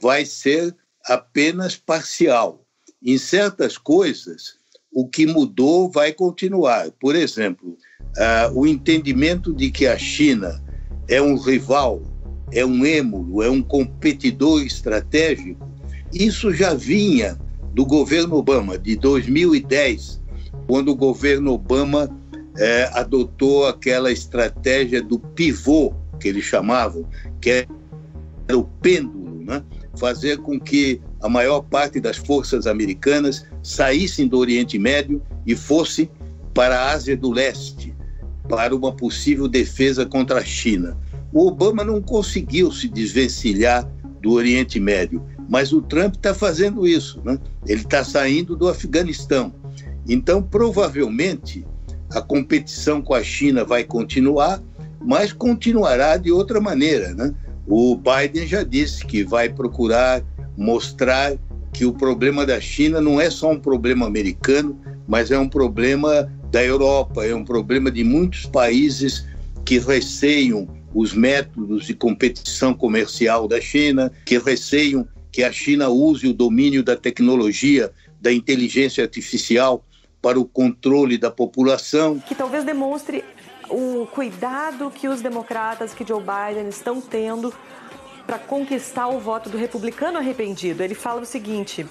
vai 0.01 0.25
ser 0.25 0.75
apenas 1.05 1.75
parcial 1.75 2.58
em 3.03 3.17
certas 3.17 3.77
coisas, 3.77 4.55
o 4.91 5.07
que 5.07 5.25
mudou 5.25 5.89
vai 5.89 6.11
continuar. 6.13 6.91
Por 6.99 7.15
exemplo, 7.15 7.77
uh, 8.17 8.53
o 8.53 8.65
entendimento 8.67 9.53
de 9.53 9.71
que 9.71 9.87
a 9.87 9.97
China 9.97 10.61
é 11.07 11.21
um 11.21 11.37
rival, 11.37 12.01
é 12.51 12.65
um 12.65 12.85
êmulo, 12.85 13.41
é 13.41 13.49
um 13.49 13.61
competidor 13.61 14.61
estratégico, 14.63 15.67
isso 16.13 16.53
já 16.53 16.73
vinha 16.73 17.37
do 17.73 17.85
governo 17.85 18.35
Obama, 18.35 18.77
de 18.77 18.95
2010, 18.95 20.19
quando 20.67 20.89
o 20.89 20.95
governo 20.95 21.53
Obama 21.53 22.09
eh, 22.57 22.89
adotou 22.93 23.67
aquela 23.67 24.11
estratégia 24.11 25.01
do 25.01 25.19
pivô, 25.19 25.93
que 26.19 26.27
eles 26.27 26.43
chamavam, 26.43 27.07
que 27.39 27.67
era 28.47 28.57
o 28.57 28.63
pêndulo, 28.63 29.45
né? 29.45 29.63
fazer 29.95 30.39
com 30.39 30.59
que 30.59 30.99
a 31.21 31.29
maior 31.29 31.61
parte 31.61 31.99
das 31.99 32.17
forças 32.17 32.65
americanas 32.65 33.45
saíssem 33.61 34.27
do 34.27 34.37
Oriente 34.37 34.77
Médio 34.79 35.21
e 35.45 35.55
fossem 35.55 36.09
para 36.53 36.79
a 36.79 36.91
Ásia 36.91 37.15
do 37.15 37.31
Leste, 37.31 37.95
para 38.47 38.75
uma 38.75 38.91
possível 38.91 39.47
defesa 39.47 40.05
contra 40.05 40.39
a 40.39 40.43
China. 40.43 40.97
O 41.31 41.47
Obama 41.47 41.83
não 41.83 42.01
conseguiu 42.01 42.71
se 42.71 42.87
desvencilhar 42.87 43.87
do 44.21 44.31
Oriente 44.31 44.79
Médio, 44.79 45.23
mas 45.47 45.71
o 45.71 45.81
Trump 45.81 46.15
está 46.15 46.33
fazendo 46.33 46.87
isso. 46.87 47.21
Né? 47.23 47.39
Ele 47.67 47.81
está 47.81 48.03
saindo 48.03 48.55
do 48.55 48.67
Afeganistão. 48.67 49.53
Então, 50.07 50.41
provavelmente, 50.41 51.65
a 52.11 52.21
competição 52.21 53.01
com 53.01 53.13
a 53.13 53.23
China 53.23 53.63
vai 53.63 53.83
continuar, 53.83 54.61
mas 54.99 55.31
continuará 55.31 56.17
de 56.17 56.31
outra 56.31 56.59
maneira. 56.59 57.13
Né? 57.13 57.33
O 57.67 57.95
Biden 57.95 58.47
já 58.47 58.63
disse 58.63 59.05
que 59.05 59.23
vai 59.23 59.49
procurar 59.49 60.23
mostrar 60.59 61.37
que 61.71 61.85
o 61.85 61.93
problema 61.93 62.45
da 62.45 62.59
China 62.59 62.99
não 62.99 63.19
é 63.19 63.29
só 63.29 63.51
um 63.51 63.59
problema 63.59 64.05
americano, 64.05 64.79
mas 65.07 65.31
é 65.31 65.39
um 65.39 65.47
problema 65.47 66.29
da 66.51 66.63
Europa, 66.63 67.25
é 67.25 67.33
um 67.33 67.45
problema 67.45 67.89
de 67.89 68.03
muitos 68.03 68.45
países 68.45 69.25
que 69.65 69.79
receiam 69.79 70.67
os 70.93 71.13
métodos 71.13 71.85
de 71.85 71.93
competição 71.93 72.73
comercial 72.73 73.47
da 73.47 73.61
China, 73.61 74.11
que 74.25 74.37
receiam 74.37 75.07
que 75.31 75.43
a 75.43 75.51
China 75.51 75.87
use 75.89 76.27
o 76.27 76.33
domínio 76.33 76.83
da 76.83 76.97
tecnologia, 76.97 77.91
da 78.19 78.33
inteligência 78.33 79.03
artificial 79.03 79.85
para 80.21 80.39
o 80.39 80.45
controle 80.45 81.17
da 81.17 81.31
população. 81.31 82.19
Que 82.19 82.35
talvez 82.35 82.65
demonstre 82.65 83.23
o 83.69 84.07
cuidado 84.07 84.91
que 84.91 85.07
os 85.07 85.21
democratas, 85.21 85.93
que 85.93 86.05
Joe 86.05 86.21
Biden 86.21 86.67
estão 86.67 86.99
tendo 86.99 87.53
para 88.29 88.37
conquistar 88.37 89.07
o 89.07 89.19
voto 89.19 89.49
do 89.49 89.57
republicano 89.57 90.19
arrependido. 90.19 90.83
Ele 90.83 90.93
fala 90.93 91.19
o 91.21 91.25
seguinte: 91.25 91.83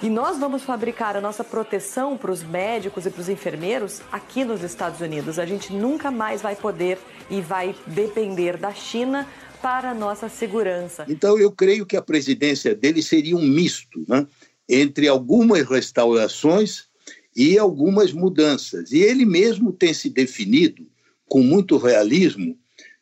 e 0.00 0.08
nós 0.08 0.38
vamos 0.38 0.62
fabricar 0.62 1.16
a 1.16 1.20
nossa 1.20 1.42
proteção 1.42 2.16
para 2.16 2.30
os 2.30 2.44
médicos 2.44 3.04
e 3.04 3.10
para 3.10 3.20
os 3.20 3.28
enfermeiros 3.28 4.00
aqui 4.12 4.44
nos 4.44 4.62
Estados 4.62 5.00
Unidos. 5.00 5.36
A 5.36 5.44
gente 5.44 5.72
nunca 5.72 6.12
mais 6.12 6.40
vai 6.40 6.54
poder 6.54 6.96
e 7.28 7.40
vai 7.40 7.74
depender 7.88 8.56
da 8.56 8.72
China 8.72 9.26
para 9.60 9.90
a 9.90 9.94
nossa 9.94 10.28
segurança. 10.28 11.04
Então, 11.08 11.36
eu 11.36 11.50
creio 11.50 11.84
que 11.84 11.96
a 11.96 12.02
presidência 12.02 12.72
dele 12.72 13.02
seria 13.02 13.36
um 13.36 13.42
misto 13.42 14.04
né, 14.06 14.28
entre 14.68 15.08
algumas 15.08 15.68
restaurações 15.68 16.84
e 17.34 17.58
algumas 17.58 18.12
mudanças. 18.12 18.92
E 18.92 18.98
ele 18.98 19.24
mesmo 19.24 19.72
tem 19.72 19.92
se 19.92 20.08
definido 20.08 20.86
com 21.28 21.42
muito 21.42 21.76
realismo 21.76 22.56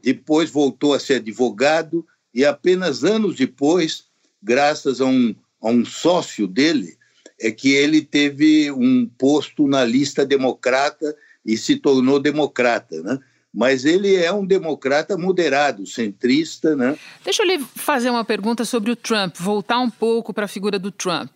depois 0.03 0.51
voltou 0.51 0.93
a 0.93 0.99
ser 0.99 1.15
advogado 1.15 2.05
e 2.31 2.45
apenas 2.45 3.03
anos 3.03 3.35
depois, 3.35 4.03
graças 4.41 5.01
a 5.01 5.05
um, 5.05 5.33
a 5.59 5.69
um 5.71 5.83
sócio 5.83 6.45
dele, 6.45 6.95
é 7.41 7.49
que 7.49 7.73
ele 7.73 8.03
teve 8.03 8.71
um 8.71 9.09
posto 9.17 9.67
na 9.67 9.83
lista 9.83 10.23
democrata 10.23 11.15
e 11.43 11.57
se 11.57 11.75
tornou 11.75 12.19
democrata, 12.19 13.01
né? 13.01 13.19
Mas 13.55 13.85
ele 13.85 14.13
é 14.13 14.31
um 14.33 14.45
democrata 14.45 15.17
moderado, 15.17 15.87
centrista, 15.87 16.75
né? 16.75 16.97
Deixa 17.23 17.41
eu 17.41 17.47
lhe 17.47 17.59
fazer 17.59 18.09
uma 18.09 18.25
pergunta 18.25 18.65
sobre 18.65 18.91
o 18.91 18.95
Trump, 18.97 19.37
voltar 19.37 19.79
um 19.79 19.89
pouco 19.89 20.33
para 20.33 20.43
a 20.43 20.47
figura 20.47 20.77
do 20.77 20.91
Trump. 20.91 21.31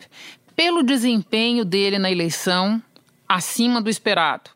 Pelo 0.53 0.83
desempenho 0.83 1.63
dele 1.63 1.97
na 1.97 2.11
eleição, 2.11 2.81
acima 3.27 3.81
do 3.81 3.89
esperado, 3.89 4.49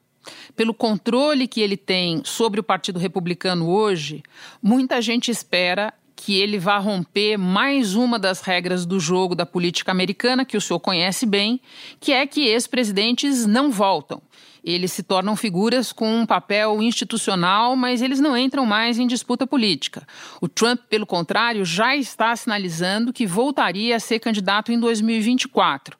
pelo 0.57 0.73
controle 0.73 1.47
que 1.47 1.61
ele 1.61 1.77
tem 1.77 2.21
sobre 2.25 2.59
o 2.59 2.63
Partido 2.63 2.99
Republicano 2.99 3.69
hoje, 3.69 4.21
muita 4.61 5.01
gente 5.01 5.31
espera 5.31 5.93
que 6.17 6.39
ele 6.39 6.57
vá 6.57 6.77
romper 6.77 7.37
mais 7.37 7.95
uma 7.95 8.19
das 8.19 8.41
regras 8.41 8.85
do 8.85 8.99
jogo 8.99 9.35
da 9.35 9.45
política 9.45 9.91
americana, 9.91 10.45
que 10.45 10.57
o 10.57 10.61
senhor 10.61 10.79
conhece 10.79 11.25
bem, 11.25 11.61
que 11.99 12.11
é 12.11 12.25
que 12.27 12.47
ex-presidentes 12.47 13.45
não 13.45 13.71
voltam. 13.71 14.21
Eles 14.63 14.93
se 14.93 15.03
tornam 15.03 15.35
figuras 15.35 15.91
com 15.91 16.21
um 16.21 16.25
papel 16.25 16.81
institucional, 16.81 17.75
mas 17.75 18.01
eles 18.01 18.19
não 18.19 18.37
entram 18.37 18.65
mais 18.65 18.97
em 18.97 19.05
disputa 19.05 19.45
política. 19.45 20.07
O 20.39 20.47
Trump, 20.47 20.79
pelo 20.89 21.05
contrário, 21.05 21.65
já 21.65 21.95
está 21.95 22.33
sinalizando 22.35 23.11
que 23.11 23.25
voltaria 23.25 23.95
a 23.95 23.99
ser 23.99 24.19
candidato 24.19 24.71
em 24.71 24.79
2024. 24.79 25.97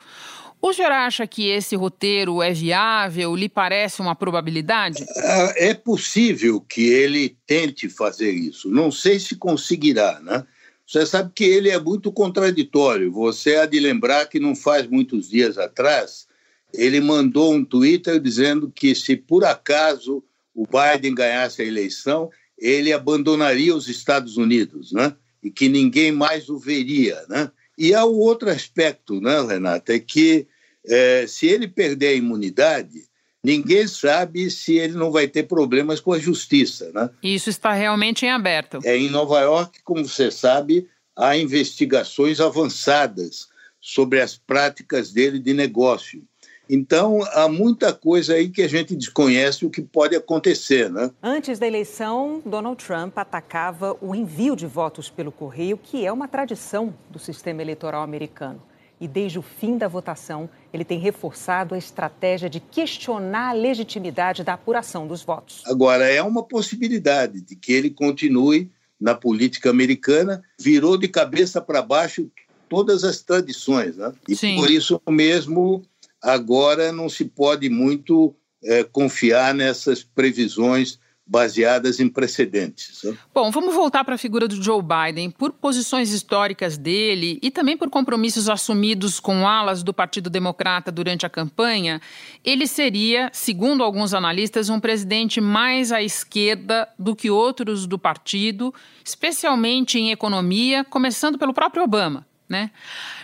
O 0.62 0.72
senhor 0.72 0.94
acha 0.94 1.28
que 1.28 1.50
esse 1.50 1.76
roteiro 1.76 2.42
é 2.42 2.54
viável? 2.54 3.36
Lhe 3.36 3.50
parece 3.50 4.02
uma 4.02 4.16
probabilidade? 4.16 5.04
É, 5.18 5.72
é 5.72 5.74
possível 5.74 6.62
que 6.62 6.88
ele 6.88 7.36
tente 7.46 7.90
fazer 7.90 8.32
isso. 8.32 8.70
Não 8.70 8.90
sei 8.90 9.20
se 9.20 9.36
conseguirá, 9.36 10.22
né? 10.22 10.46
Você 10.88 11.06
sabe 11.06 11.34
que 11.36 11.44
ele 11.44 11.70
é 11.70 11.78
muito 11.78 12.14
contraditório. 12.14 13.12
Você 13.12 13.58
há 13.58 13.66
de 13.66 13.78
lembrar 13.78 14.28
que 14.28 14.40
não 14.40 14.56
faz 14.56 14.88
muitos 14.88 15.30
dias 15.30 15.58
atrás 15.58 16.28
ele 16.74 17.00
mandou 17.00 17.54
um 17.54 17.64
Twitter 17.64 18.20
dizendo 18.20 18.72
que 18.74 18.96
se 18.96 19.16
por 19.16 19.46
acaso 19.46 20.24
o 20.56 20.66
Biden 20.66 21.14
ganhasse 21.14 21.62
a 21.62 21.66
eleição, 21.66 22.30
ele 22.58 22.92
abandonaria 22.94 23.76
os 23.76 23.88
Estados 23.88 24.38
Unidos, 24.38 24.92
né? 24.92 25.16
E 25.42 25.52
que 25.52 25.68
ninguém 25.68 26.12
mais 26.12 26.50
o 26.50 26.58
veria, 26.58 27.22
né? 27.28 27.52
E 27.78 27.94
há 27.94 28.06
o 28.06 28.18
outro 28.18 28.50
aspecto, 28.50 29.20
né, 29.20 29.42
Renata, 29.42 29.94
é 29.94 30.00
que 30.00 30.48
é, 30.88 31.26
se 31.28 31.48
ele 31.48 31.68
perder 31.68 32.10
a 32.10 32.14
imunidade, 32.14 33.08
ninguém 33.44 33.88
sabe 33.88 34.50
se 34.50 34.78
ele 34.78 34.94
não 34.94 35.12
vai 35.12 35.28
ter 35.28 35.44
problemas 35.44 36.00
com 36.00 36.14
a 36.14 36.20
justiça, 36.20 36.92
né? 36.94 37.10
Isso 37.22 37.50
está 37.50 37.74
realmente 37.74 38.26
em 38.26 38.30
aberto. 38.30 38.80
É 38.84 38.96
em 38.96 39.10
Nova 39.10 39.40
York, 39.42 39.80
como 39.84 40.08
você 40.08 40.30
sabe, 40.30 40.88
há 41.16 41.36
investigações 41.36 42.40
avançadas 42.40 43.48
sobre 43.82 44.22
as 44.22 44.38
práticas 44.38 45.12
dele 45.12 45.40
de 45.40 45.54
negócio. 45.54 46.24
Então, 46.70 47.20
há 47.34 47.48
muita 47.48 47.94
coisa 47.94 48.36
aí 48.36 48.50
que 48.50 48.62
a 48.62 48.68
gente 48.68 48.96
desconhece 48.96 49.66
o 49.66 49.70
que 49.70 49.82
pode 49.82 50.16
acontecer, 50.16 50.90
né? 50.90 51.12
Antes 51.22 51.60
da 51.60 51.68
eleição, 51.68 52.42
Donald 52.46 52.84
Trump 52.84 53.18
atacava 53.18 53.98
o 54.02 54.16
envio 54.16 54.56
de 54.56 54.66
votos 54.66 55.10
pelo 55.10 55.32
correio, 55.32 55.78
que 55.78 56.06
é 56.06 56.12
uma 56.12 56.28
tradição 56.28 56.94
do 57.10 57.20
sistema 57.20 57.62
eleitoral 57.62 58.02
americano. 58.02 58.62
E 59.00 59.08
desde 59.08 59.38
o 59.38 59.42
fim 59.42 59.78
da 59.78 59.88
votação, 59.88 60.50
ele 60.72 60.86
tem 60.86 60.98
reforçado 60.98 61.76
a 61.76 61.78
estratégia 61.78 62.50
de 62.50 62.62
questionar 62.62 63.50
a 63.50 63.54
legitimidade 63.54 64.44
da 64.44 64.54
apuração 64.54 65.06
dos 65.06 65.22
votos. 65.22 65.62
Agora, 65.66 66.06
é 66.06 66.24
uma 66.24 66.44
possibilidade 66.44 67.42
de 67.42 67.56
que 67.56 67.74
ele 67.74 67.90
continue 67.90 68.72
na 69.00 69.14
política 69.14 69.70
americana, 69.70 70.42
virou 70.58 70.98
de 70.98 71.10
cabeça 71.10 71.60
para 71.60 71.82
baixo 71.82 72.32
todas 72.70 73.04
as 73.04 73.22
tradições, 73.22 73.98
né? 73.98 74.14
E 74.28 74.36
Sim. 74.36 74.56
por 74.56 74.72
isso 74.72 75.02
mesmo 75.10 75.84
agora 76.24 76.92
não 76.92 77.10
se 77.10 77.26
pode 77.26 77.70
muito 77.70 78.34
é, 78.64 78.84
confiar 78.84 79.54
nessas 79.54 80.02
previsões 80.02 80.98
baseadas 81.26 82.00
em 82.00 82.10
precedentes. 82.10 83.02
Né? 83.04 83.18
Bom, 83.34 83.50
vamos 83.50 83.74
voltar 83.74 84.04
para 84.04 84.16
a 84.16 84.18
figura 84.18 84.48
do 84.48 84.62
Joe 84.62 84.82
Biden. 84.82 85.32
Por 85.32 85.54
posições 85.54 86.12
históricas 86.12 86.78
dele 86.78 87.40
e 87.42 87.50
também 87.50 87.78
por 87.78 87.90
compromissos 87.90 88.50
assumidos 88.50 89.20
com 89.20 89.48
alas 89.48 89.84
do 89.84 89.94
Partido 89.94 90.30
Democrata 90.30 90.92
durante 90.92 91.26
a 91.26 91.30
campanha, 91.30 92.02
ele 92.44 92.68
seria, 92.68 93.30
segundo 93.32 93.84
alguns 93.84 94.14
analistas, 94.14 94.70
um 94.70 94.80
presidente 94.80 95.40
mais 95.40 95.92
à 95.92 96.02
esquerda 96.02 96.88
do 97.00 97.16
que 97.16 97.30
outros 97.30 97.88
do 97.88 97.98
partido, 97.98 98.74
especialmente 99.04 99.98
em 99.98 100.12
economia, 100.12 100.84
começando 100.84 101.38
pelo 101.38 101.54
próprio 101.54 101.84
Obama. 101.84 102.26
Né? 102.54 102.70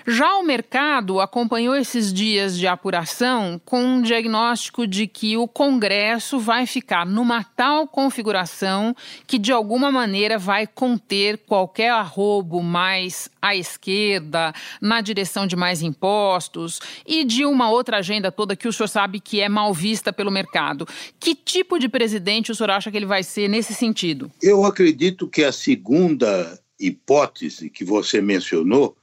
Já 0.07 0.37
o 0.37 0.43
mercado 0.43 1.21
acompanhou 1.21 1.75
esses 1.75 2.11
dias 2.11 2.57
de 2.57 2.65
apuração 2.65 3.61
com 3.63 3.79
um 3.79 4.01
diagnóstico 4.01 4.87
de 4.87 5.05
que 5.05 5.37
o 5.37 5.47
Congresso 5.47 6.39
vai 6.39 6.65
ficar 6.65 7.05
numa 7.05 7.43
tal 7.43 7.87
configuração 7.87 8.95
que, 9.27 9.37
de 9.37 9.51
alguma 9.51 9.91
maneira, 9.91 10.39
vai 10.39 10.65
conter 10.65 11.37
qualquer 11.45 11.91
arrobo 11.91 12.63
mais 12.63 13.29
à 13.39 13.55
esquerda, 13.55 14.51
na 14.81 14.99
direção 14.99 15.45
de 15.45 15.55
mais 15.55 15.83
impostos 15.83 16.79
e 17.05 17.23
de 17.23 17.45
uma 17.45 17.69
outra 17.69 17.97
agenda 17.97 18.31
toda 18.31 18.55
que 18.55 18.67
o 18.67 18.73
senhor 18.73 18.87
sabe 18.87 19.19
que 19.19 19.41
é 19.41 19.47
mal 19.47 19.71
vista 19.75 20.11
pelo 20.11 20.31
mercado. 20.31 20.87
Que 21.19 21.35
tipo 21.35 21.77
de 21.77 21.87
presidente 21.87 22.51
o 22.51 22.55
senhor 22.55 22.71
acha 22.71 22.89
que 22.89 22.97
ele 22.97 23.05
vai 23.05 23.21
ser 23.21 23.47
nesse 23.47 23.75
sentido? 23.75 24.31
Eu 24.41 24.65
acredito 24.65 25.27
que 25.27 25.43
a 25.43 25.51
segunda 25.51 26.59
hipótese 26.79 27.69
que 27.69 27.83
você 27.83 28.21
mencionou 28.21 28.95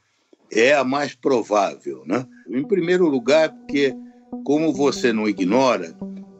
é 0.51 0.75
a 0.75 0.85
mais 0.85 1.15
provável. 1.15 2.03
Né? 2.07 2.27
Em 2.49 2.63
primeiro 2.63 3.07
lugar, 3.07 3.51
porque, 3.53 3.95
como 4.45 4.73
você 4.73 5.13
não 5.13 5.29
ignora, 5.29 5.95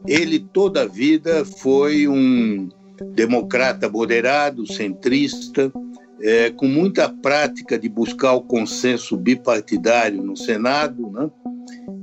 ele 0.07 0.39
toda 0.39 0.83
a 0.83 0.87
vida 0.87 1.43
foi 1.45 2.07
um 2.07 2.69
democrata 3.13 3.89
moderado, 3.89 4.71
centrista, 4.71 5.71
é, 6.21 6.49
com 6.49 6.67
muita 6.67 7.09
prática 7.09 7.77
de 7.77 7.87
buscar 7.87 8.33
o 8.33 8.41
consenso 8.41 9.15
bipartidário 9.17 10.23
no 10.23 10.35
Senado. 10.35 11.11
Né? 11.11 11.29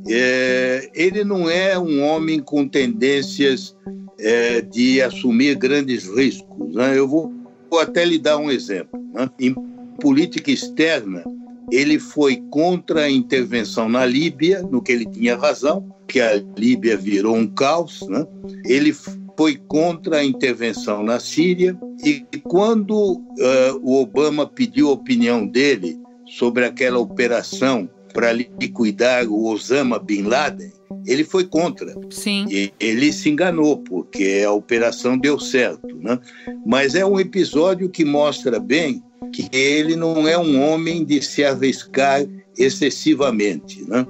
É, 0.09 0.91
ele 0.95 1.25
não 1.25 1.49
é 1.49 1.79
um 1.79 2.03
homem 2.03 2.41
com 2.41 2.69
tendências 2.69 3.77
é, 4.19 4.61
de 4.61 5.03
assumir 5.03 5.57
grandes 5.57 6.09
riscos. 6.09 6.75
Né? 6.75 6.97
Eu 6.97 7.09
vou, 7.09 7.33
vou, 7.71 7.81
até 7.81 8.05
lhe 8.05 8.19
dar 8.19 8.39
um 8.39 8.51
exemplo. 8.51 9.01
Né? 9.13 9.29
Em 9.41 9.55
política 10.01 10.51
externa, 10.51 11.25
ele 11.71 11.99
foi 11.99 12.37
contra 12.51 13.03
a 13.03 13.11
intervenção 13.11 13.89
na 13.89 14.05
Líbia, 14.05 14.63
no 14.63 14.83
que 14.83 14.93
ele 14.93 15.07
tinha 15.07 15.37
razão, 15.37 15.89
que 16.07 16.21
a 16.21 16.43
Líbia 16.57 16.97
virou 16.97 17.37
um 17.37 17.47
caos. 17.47 18.07
Né? 18.09 18.27
Ele 18.65 18.95
foi 19.37 19.57
contra 19.57 20.19
a 20.19 20.25
intervenção 20.25 21.03
na 21.03 21.19
Síria 21.19 21.77
e 22.05 22.25
quando 22.45 22.95
uh, 22.95 23.81
o 23.83 24.01
Obama 24.01 24.47
pediu 24.47 24.89
a 24.89 24.93
opinião 24.93 25.47
dele 25.47 25.99
sobre 26.27 26.65
aquela 26.65 26.99
operação 26.99 27.89
para 28.13 28.33
liquidar 28.33 29.27
o 29.27 29.47
Osama 29.47 29.99
Bin 29.99 30.23
Laden, 30.23 30.73
ele 31.05 31.25
foi 31.25 31.45
contra. 31.45 31.95
Sim. 32.11 32.47
E 32.49 32.73
ele 32.79 33.13
se 33.13 33.29
enganou, 33.29 33.79
porque 33.79 34.43
a 34.47 34.53
operação 34.53 35.19
deu 35.19 35.39
certo. 35.39 35.95
Né? 35.97 36.19
Mas 36.65 36.95
é 36.95 37.05
um 37.05 37.19
episódio 37.19 37.91
que 37.91 38.05
mostra 38.05 38.61
bem 38.61 39.03
que 39.33 39.49
ele 39.53 39.97
não 39.97 40.27
é 40.27 40.39
um 40.39 40.61
homem 40.63 41.05
de 41.05 41.23
se 41.23 41.45
arriscar 41.45 42.27
excessivamente. 42.57 43.83
Né? 43.89 44.07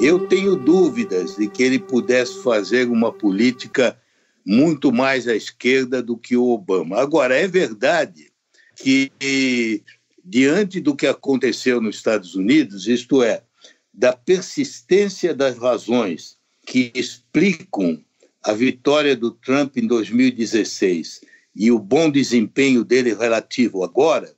Eu 0.00 0.26
tenho 0.26 0.56
dúvidas 0.56 1.36
de 1.36 1.48
que 1.48 1.62
ele 1.62 1.78
pudesse 1.78 2.42
fazer 2.42 2.88
uma 2.88 3.12
política 3.12 3.98
muito 4.44 4.92
mais 4.92 5.28
à 5.28 5.34
esquerda 5.34 6.02
do 6.02 6.16
que 6.16 6.36
o 6.36 6.48
Obama. 6.48 6.98
Agora, 7.00 7.36
é 7.36 7.46
verdade 7.46 8.32
que, 8.76 9.82
diante 10.24 10.80
do 10.80 10.96
que 10.96 11.06
aconteceu 11.06 11.80
nos 11.80 11.96
Estados 11.96 12.34
Unidos, 12.34 12.88
isto 12.88 13.22
é, 13.22 13.42
da 13.94 14.12
persistência 14.12 15.34
das 15.34 15.56
razões 15.58 16.36
que 16.66 16.90
explicam 16.94 18.02
a 18.42 18.52
vitória 18.52 19.14
do 19.14 19.30
Trump 19.30 19.76
em 19.76 19.86
2016 19.86 21.20
e 21.54 21.70
o 21.70 21.78
bom 21.78 22.10
desempenho 22.10 22.84
dele 22.84 23.14
relativo 23.14 23.84
agora, 23.84 24.34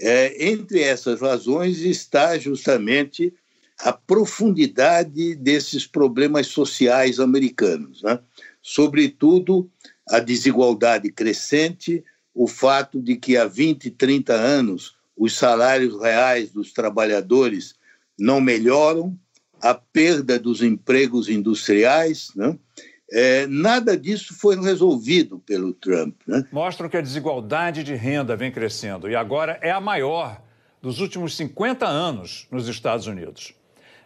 é, 0.00 0.48
entre 0.50 0.80
essas 0.80 1.20
razões 1.20 1.80
está 1.80 2.38
justamente 2.38 3.32
a 3.80 3.92
profundidade 3.92 5.34
desses 5.36 5.86
problemas 5.86 6.48
sociais 6.48 7.20
americanos, 7.20 8.02
né? 8.02 8.18
sobretudo 8.62 9.70
a 10.08 10.18
desigualdade 10.18 11.10
crescente, 11.10 12.04
o 12.34 12.46
fato 12.46 13.00
de 13.00 13.16
que 13.16 13.36
há 13.36 13.46
20, 13.46 13.90
30 13.90 14.32
anos 14.32 14.96
os 15.16 15.36
salários 15.36 16.00
reais 16.00 16.50
dos 16.50 16.72
trabalhadores 16.72 17.74
não 18.18 18.40
melhoram, 18.40 19.18
a 19.60 19.74
perda 19.74 20.38
dos 20.38 20.62
empregos 20.62 21.28
industriais, 21.28 22.30
né? 22.34 22.56
É, 23.10 23.46
nada 23.46 23.96
disso 23.96 24.34
foi 24.34 24.60
resolvido 24.60 25.38
pelo 25.38 25.72
Trump. 25.72 26.14
Né? 26.26 26.44
Mostram 26.52 26.88
que 26.88 26.96
a 26.96 27.00
desigualdade 27.00 27.82
de 27.82 27.94
renda 27.94 28.36
vem 28.36 28.52
crescendo 28.52 29.08
e 29.08 29.16
agora 29.16 29.58
é 29.62 29.70
a 29.70 29.80
maior 29.80 30.42
dos 30.82 31.00
últimos 31.00 31.36
50 31.36 31.86
anos 31.86 32.46
nos 32.50 32.68
Estados 32.68 33.06
Unidos. 33.06 33.54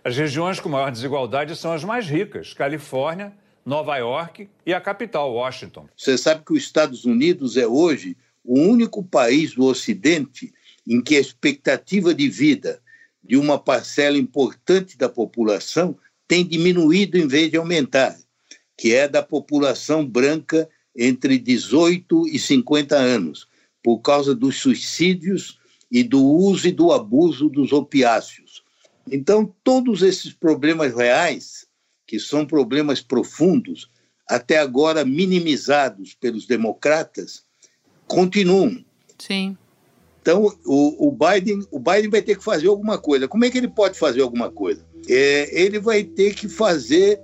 As 0.05 0.17
regiões 0.17 0.61
com 0.61 0.69
maior 0.69 0.91
desigualdade 0.91 1.57
são 1.57 1.73
as 1.73 1.85
mais 1.85 2.07
ricas: 2.07 2.55
Califórnia, 2.55 3.33
Nova 3.65 3.97
York 3.97 4.49
e 4.65 4.73
a 4.73 4.81
capital, 4.81 5.33
Washington. 5.33 5.89
Você 5.97 6.17
sabe 6.17 6.45
que 6.45 6.53
os 6.53 6.63
Estados 6.63 7.05
Unidos 7.05 7.57
é 7.57 7.67
hoje 7.67 8.17
o 8.45 8.59
único 8.59 9.03
país 9.03 9.55
do 9.55 9.65
Ocidente 9.65 10.53
em 10.87 11.01
que 11.01 11.17
a 11.17 11.21
expectativa 11.21 12.13
de 12.15 12.29
vida 12.29 12.81
de 13.23 13.37
uma 13.37 13.59
parcela 13.59 14.19
importante 14.19 14.99
da 14.99 15.09
população 15.09 15.97
tem 16.27 16.45
diminuído 16.45 17.17
em 17.17 17.29
vez 17.29 17.51
de 17.51 17.57
aumentar 17.57 18.17
que 18.83 18.93
é 18.93 19.07
da 19.07 19.23
população 19.23 20.05
branca 20.05 20.69
entre 20.97 21.39
18 21.39 22.27
e 22.27 22.37
50 22.37 22.97
anos, 22.97 23.47
por 23.81 24.01
causa 24.01 24.35
dos 24.35 24.57
suicídios 24.57 25.61
e 25.89 26.03
do 26.03 26.21
uso 26.21 26.67
e 26.67 26.73
do 26.73 26.91
abuso 26.91 27.49
dos 27.49 27.71
opiáceos. 27.73 28.65
Então, 29.09 29.55
todos 29.63 30.03
esses 30.03 30.33
problemas 30.33 30.97
reais, 30.97 31.65
que 32.05 32.19
são 32.19 32.45
problemas 32.45 33.01
profundos, 33.01 33.89
até 34.29 34.59
agora 34.59 35.05
minimizados 35.05 36.15
pelos 36.15 36.45
democratas, 36.45 37.45
continuam. 38.09 38.85
Sim. 39.17 39.57
Então, 40.21 40.53
o, 40.67 41.07
o, 41.07 41.13
Biden, 41.13 41.65
o 41.71 41.79
Biden 41.79 42.11
vai 42.11 42.23
ter 42.23 42.37
que 42.37 42.43
fazer 42.43 42.67
alguma 42.67 42.99
coisa. 42.99 43.29
Como 43.29 43.45
é 43.45 43.51
que 43.51 43.59
ele 43.59 43.69
pode 43.69 43.97
fazer 43.97 44.23
alguma 44.23 44.51
coisa? 44.51 44.85
É, 45.09 45.63
ele 45.63 45.79
vai 45.79 46.03
ter 46.03 46.35
que 46.35 46.49
fazer 46.49 47.21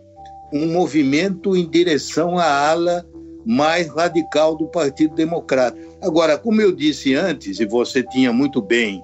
um 0.52 0.66
movimento 0.72 1.56
em 1.56 1.68
direção 1.68 2.38
à 2.38 2.70
ala 2.70 3.06
mais 3.44 3.88
radical 3.88 4.56
do 4.56 4.66
Partido 4.66 5.14
Democrata. 5.14 5.78
Agora, 6.02 6.36
como 6.36 6.60
eu 6.60 6.70
disse 6.70 7.14
antes, 7.14 7.60
e 7.60 7.64
você 7.64 8.02
tinha 8.02 8.32
muito 8.32 8.60
bem 8.60 9.02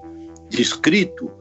descrito, 0.49 1.31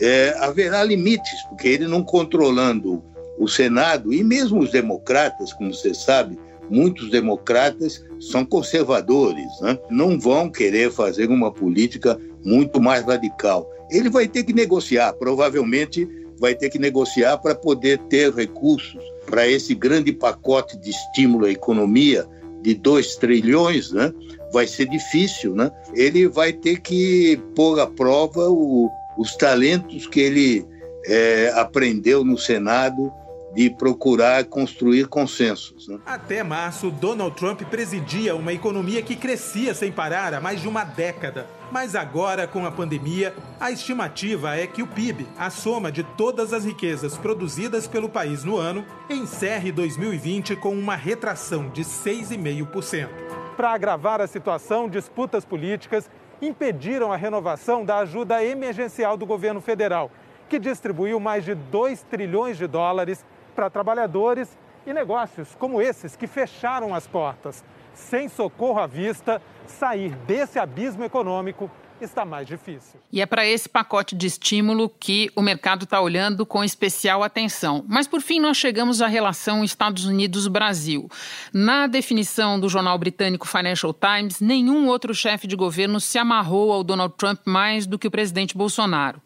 é, 0.00 0.34
haverá 0.38 0.82
limites, 0.82 1.42
porque 1.48 1.68
ele 1.68 1.86
não 1.86 2.02
controlando 2.02 3.02
o 3.38 3.48
Senado, 3.48 4.12
e 4.12 4.22
mesmo 4.22 4.60
os 4.60 4.70
democratas, 4.70 5.52
como 5.52 5.74
você 5.74 5.92
sabe, 5.92 6.38
muitos 6.70 7.10
democratas 7.10 8.04
são 8.18 8.44
conservadores, 8.44 9.60
né? 9.60 9.78
não 9.90 10.18
vão 10.18 10.50
querer 10.50 10.90
fazer 10.90 11.28
uma 11.28 11.52
política 11.52 12.18
muito 12.44 12.80
mais 12.80 13.04
radical. 13.04 13.68
Ele 13.90 14.08
vai 14.08 14.26
ter 14.26 14.44
que 14.44 14.52
negociar, 14.52 15.12
provavelmente 15.14 16.08
vai 16.38 16.54
ter 16.54 16.70
que 16.70 16.78
negociar 16.78 17.38
para 17.38 17.54
poder 17.54 17.98
ter 18.08 18.32
recursos 18.32 19.02
para 19.26 19.48
esse 19.48 19.74
grande 19.74 20.12
pacote 20.12 20.76
de 20.76 20.90
estímulo 20.90 21.46
à 21.46 21.50
economia 21.50 22.26
de 22.62 22.74
2 22.74 23.16
trilhões, 23.16 23.92
né? 23.92 24.12
vai 24.52 24.66
ser 24.66 24.88
difícil. 24.88 25.54
Né? 25.54 25.70
Ele 25.94 26.28
vai 26.28 26.52
ter 26.52 26.80
que 26.80 27.40
pôr 27.54 27.78
à 27.80 27.86
prova 27.86 28.48
o, 28.48 28.90
os 29.18 29.36
talentos 29.36 30.06
que 30.06 30.20
ele 30.20 30.66
é, 31.06 31.52
aprendeu 31.54 32.24
no 32.24 32.38
Senado 32.38 33.12
de 33.54 33.70
procurar 33.70 34.44
construir 34.44 35.06
consensos. 35.06 35.88
Né? 35.88 35.98
Até 36.04 36.42
março, 36.42 36.90
Donald 36.90 37.36
Trump 37.36 37.62
presidia 37.62 38.34
uma 38.34 38.52
economia 38.52 39.00
que 39.02 39.14
crescia 39.14 39.74
sem 39.74 39.92
parar 39.92 40.34
há 40.34 40.40
mais 40.40 40.60
de 40.60 40.68
uma 40.68 40.84
década. 40.84 41.46
Mas 41.70 41.94
agora, 41.94 42.46
com 42.46 42.66
a 42.66 42.70
pandemia, 42.70 43.34
a 43.58 43.70
estimativa 43.70 44.56
é 44.56 44.66
que 44.66 44.82
o 44.82 44.86
PIB, 44.86 45.26
a 45.38 45.50
soma 45.50 45.90
de 45.90 46.02
todas 46.02 46.52
as 46.52 46.64
riquezas 46.64 47.16
produzidas 47.16 47.86
pelo 47.86 48.08
país 48.08 48.44
no 48.44 48.56
ano, 48.56 48.84
encerre 49.08 49.72
2020 49.72 50.56
com 50.56 50.72
uma 50.72 50.94
retração 50.94 51.68
de 51.70 51.82
6,5%. 51.82 53.08
Para 53.56 53.72
agravar 53.72 54.20
a 54.20 54.26
situação, 54.26 54.88
disputas 54.88 55.44
políticas 55.44 56.10
impediram 56.42 57.12
a 57.12 57.16
renovação 57.16 57.84
da 57.84 57.98
ajuda 57.98 58.44
emergencial 58.44 59.16
do 59.16 59.24
governo 59.24 59.60
federal, 59.60 60.10
que 60.48 60.58
distribuiu 60.58 61.18
mais 61.18 61.44
de 61.44 61.54
2 61.54 62.02
trilhões 62.02 62.58
de 62.58 62.66
dólares 62.66 63.24
para 63.54 63.70
trabalhadores 63.70 64.56
e 64.86 64.92
negócios 64.92 65.54
como 65.58 65.80
esses 65.80 66.16
que 66.16 66.26
fecharam 66.26 66.94
as 66.94 67.06
portas. 67.06 67.64
Sem 67.94 68.28
socorro 68.28 68.80
à 68.80 68.86
vista, 68.86 69.40
sair 69.66 70.10
desse 70.26 70.58
abismo 70.58 71.04
econômico 71.04 71.70
está 72.00 72.24
mais 72.24 72.46
difícil. 72.46 73.00
E 73.12 73.20
é 73.20 73.26
para 73.26 73.46
esse 73.46 73.68
pacote 73.68 74.14
de 74.14 74.26
estímulo 74.26 74.88
que 74.88 75.30
o 75.34 75.42
mercado 75.42 75.84
está 75.84 76.00
olhando 76.00 76.44
com 76.44 76.62
especial 76.64 77.22
atenção. 77.22 77.84
Mas, 77.88 78.06
por 78.06 78.20
fim, 78.20 78.40
nós 78.40 78.56
chegamos 78.56 79.00
à 79.00 79.06
relação 79.06 79.64
Estados 79.64 80.04
Unidos-Brasil. 80.04 81.08
Na 81.52 81.86
definição 81.86 82.58
do 82.58 82.68
jornal 82.68 82.98
britânico 82.98 83.46
Financial 83.46 83.94
Times, 83.94 84.40
nenhum 84.40 84.88
outro 84.88 85.14
chefe 85.14 85.46
de 85.46 85.56
governo 85.56 86.00
se 86.00 86.18
amarrou 86.18 86.72
ao 86.72 86.84
Donald 86.84 87.14
Trump 87.16 87.40
mais 87.44 87.86
do 87.86 87.98
que 87.98 88.08
o 88.08 88.10
presidente 88.10 88.56
Bolsonaro. 88.56 89.20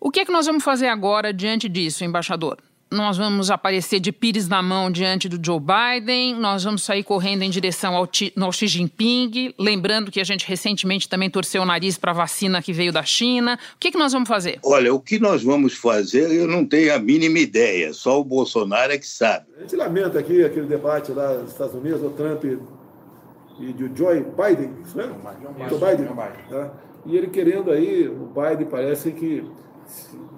O 0.00 0.10
que 0.10 0.20
é 0.20 0.24
que 0.24 0.32
nós 0.32 0.46
vamos 0.46 0.62
fazer 0.62 0.86
agora 0.86 1.32
diante 1.32 1.68
disso, 1.68 2.04
embaixador? 2.04 2.58
Nós 2.90 3.16
vamos 3.16 3.50
aparecer 3.50 4.00
de 4.00 4.10
pires 4.12 4.48
na 4.48 4.62
mão 4.62 4.90
diante 4.90 5.28
do 5.28 5.38
Joe 5.44 5.60
Biden, 5.60 6.34
nós 6.34 6.64
vamos 6.64 6.82
sair 6.82 7.02
correndo 7.02 7.42
em 7.42 7.50
direção 7.50 7.94
ao, 7.94 8.08
ao 8.40 8.52
Xi 8.52 8.66
Jinping, 8.66 9.54
lembrando 9.58 10.10
que 10.10 10.20
a 10.20 10.24
gente 10.24 10.46
recentemente 10.46 11.08
também 11.08 11.28
torceu 11.28 11.62
o 11.62 11.66
nariz 11.66 11.98
para 11.98 12.12
a 12.12 12.14
vacina 12.14 12.62
que 12.62 12.72
veio 12.72 12.92
da 12.92 13.02
China. 13.02 13.58
O 13.74 13.78
que, 13.78 13.90
que 13.90 13.98
nós 13.98 14.12
vamos 14.12 14.28
fazer? 14.28 14.58
Olha, 14.62 14.92
o 14.92 15.00
que 15.00 15.18
nós 15.18 15.42
vamos 15.42 15.74
fazer, 15.74 16.30
eu 16.30 16.46
não 16.46 16.64
tenho 16.64 16.94
a 16.94 16.98
mínima 16.98 17.38
ideia, 17.38 17.92
só 17.92 18.20
o 18.20 18.24
Bolsonaro 18.24 18.92
é 18.92 18.98
que 18.98 19.06
sabe. 19.06 19.46
A 19.56 19.60
gente 19.60 19.76
lamenta 19.76 20.18
aqui 20.18 20.44
aquele 20.44 20.66
debate 20.66 21.12
lá 21.12 21.34
nos 21.34 21.52
Estados 21.52 21.74
Unidos, 21.74 22.02
o 22.02 22.10
Trump 22.10 22.44
e 22.44 23.72
do 23.72 23.96
Joe 23.96 24.20
Biden, 24.20 24.72
isso 24.84 25.00
é? 25.00 25.04
Joe 25.04 25.78
Biden. 25.78 26.06
Joe 26.06 26.14
Biden. 26.14 26.50
Né? 26.50 26.70
E 27.06 27.16
ele 27.16 27.26
querendo 27.28 27.70
aí, 27.70 28.08
o 28.08 28.26
Biden 28.26 28.66
parece 28.70 29.10
que... 29.12 29.44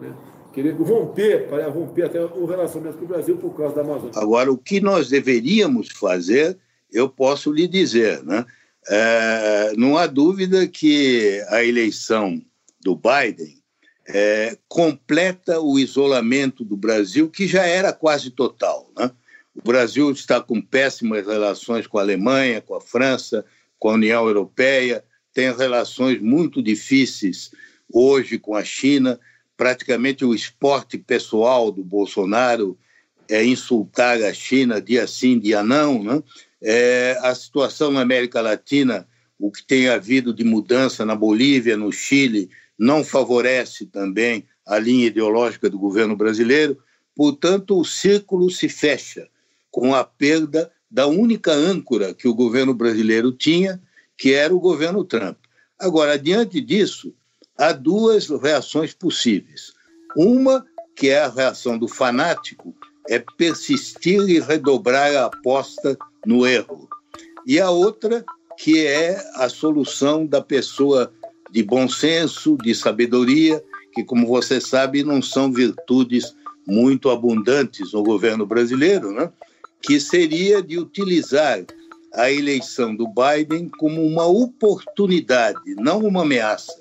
Né? 0.00 0.12
Querer 0.52 0.72
romper, 0.72 1.48
para 1.48 1.68
romper 1.68 2.04
até 2.04 2.20
o 2.20 2.44
relacionamento 2.44 2.98
com 2.98 3.04
o 3.04 3.08
Brasil 3.08 3.36
por 3.36 3.54
causa 3.56 3.76
da 3.76 3.80
Amazônia. 3.82 4.12
Agora, 4.16 4.50
o 4.50 4.58
que 4.58 4.80
nós 4.80 5.08
deveríamos 5.08 5.88
fazer, 5.88 6.58
eu 6.92 7.08
posso 7.08 7.52
lhe 7.52 7.66
dizer, 7.68 8.22
né? 8.24 8.44
É, 8.88 9.72
não 9.76 9.96
há 9.96 10.06
dúvida 10.06 10.66
que 10.66 11.44
a 11.48 11.62
eleição 11.62 12.42
do 12.82 12.96
Biden 12.96 13.60
é, 14.08 14.56
completa 14.66 15.60
o 15.60 15.78
isolamento 15.78 16.64
do 16.64 16.76
Brasil, 16.76 17.28
que 17.28 17.46
já 17.46 17.64
era 17.64 17.92
quase 17.92 18.30
total. 18.30 18.90
Né? 18.98 19.10
O 19.54 19.62
Brasil 19.62 20.10
está 20.10 20.40
com 20.40 20.60
péssimas 20.60 21.26
relações 21.26 21.86
com 21.86 21.98
a 21.98 22.02
Alemanha, 22.02 22.60
com 22.60 22.74
a 22.74 22.80
França, 22.80 23.44
com 23.78 23.90
a 23.90 23.94
União 23.94 24.26
Europeia, 24.26 25.04
tem 25.32 25.54
relações 25.54 26.20
muito 26.20 26.62
difíceis 26.62 27.50
hoje 27.92 28.38
com 28.38 28.54
a 28.54 28.64
China 28.64 29.18
praticamente 29.60 30.24
o 30.24 30.34
esporte 30.34 30.96
pessoal 30.96 31.70
do 31.70 31.84
Bolsonaro 31.84 32.78
é 33.28 33.44
insultar 33.44 34.16
a 34.22 34.32
China 34.32 34.80
dia 34.80 35.06
sim, 35.06 35.38
dia 35.38 35.62
não. 35.62 36.02
Né? 36.02 36.22
É, 36.62 37.18
a 37.20 37.34
situação 37.34 37.90
na 37.90 38.00
América 38.00 38.40
Latina, 38.40 39.06
o 39.38 39.52
que 39.52 39.62
tem 39.62 39.86
havido 39.90 40.32
de 40.32 40.44
mudança 40.44 41.04
na 41.04 41.14
Bolívia, 41.14 41.76
no 41.76 41.92
Chile, 41.92 42.48
não 42.78 43.04
favorece 43.04 43.84
também 43.84 44.46
a 44.66 44.78
linha 44.78 45.08
ideológica 45.08 45.68
do 45.68 45.78
governo 45.78 46.16
brasileiro. 46.16 46.82
Portanto, 47.14 47.78
o 47.78 47.84
círculo 47.84 48.50
se 48.50 48.66
fecha 48.66 49.28
com 49.70 49.94
a 49.94 50.02
perda 50.02 50.72
da 50.90 51.06
única 51.06 51.52
âncora 51.52 52.14
que 52.14 52.26
o 52.26 52.34
governo 52.34 52.72
brasileiro 52.72 53.30
tinha, 53.30 53.78
que 54.16 54.32
era 54.32 54.54
o 54.54 54.58
governo 54.58 55.04
Trump. 55.04 55.36
Agora, 55.78 56.18
diante 56.18 56.62
disso, 56.62 57.14
há 57.60 57.72
duas 57.72 58.28
reações 58.28 58.94
possíveis. 58.94 59.72
Uma, 60.16 60.64
que 60.96 61.10
é 61.10 61.20
a 61.20 61.28
reação 61.28 61.78
do 61.78 61.86
fanático, 61.86 62.74
é 63.06 63.22
persistir 63.36 64.28
e 64.28 64.40
redobrar 64.40 65.14
a 65.14 65.26
aposta 65.26 65.96
no 66.26 66.46
erro. 66.46 66.88
E 67.46 67.60
a 67.60 67.70
outra, 67.70 68.24
que 68.58 68.86
é 68.86 69.22
a 69.34 69.48
solução 69.48 70.26
da 70.26 70.40
pessoa 70.40 71.12
de 71.50 71.62
bom 71.62 71.88
senso, 71.88 72.56
de 72.62 72.74
sabedoria, 72.74 73.62
que, 73.92 74.04
como 74.04 74.26
você 74.26 74.60
sabe, 74.60 75.02
não 75.02 75.20
são 75.20 75.52
virtudes 75.52 76.34
muito 76.66 77.10
abundantes 77.10 77.92
no 77.92 78.02
governo 78.02 78.46
brasileiro, 78.46 79.12
né? 79.12 79.30
que 79.82 80.00
seria 80.00 80.62
de 80.62 80.78
utilizar 80.78 81.64
a 82.14 82.30
eleição 82.30 82.94
do 82.94 83.06
Biden 83.06 83.68
como 83.78 84.04
uma 84.04 84.26
oportunidade, 84.26 85.74
não 85.76 86.00
uma 86.00 86.22
ameaça, 86.22 86.79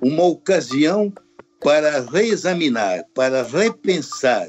uma 0.00 0.24
ocasião 0.24 1.12
para 1.60 2.00
reexaminar, 2.00 3.04
para 3.14 3.42
repensar 3.42 4.46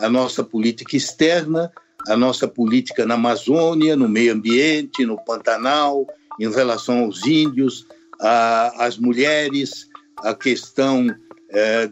a 0.00 0.08
nossa 0.08 0.42
política 0.42 0.96
externa, 0.96 1.70
a 2.08 2.16
nossa 2.16 2.48
política 2.48 3.04
na 3.04 3.14
Amazônia, 3.14 3.96
no 3.96 4.08
meio 4.08 4.32
ambiente, 4.32 5.04
no 5.04 5.22
Pantanal, 5.24 6.06
em 6.40 6.50
relação 6.50 7.04
aos 7.04 7.26
índios, 7.26 7.86
às 8.20 8.98
mulheres, 8.98 9.88
a 10.18 10.34
questão 10.34 11.06
é, 11.50 11.86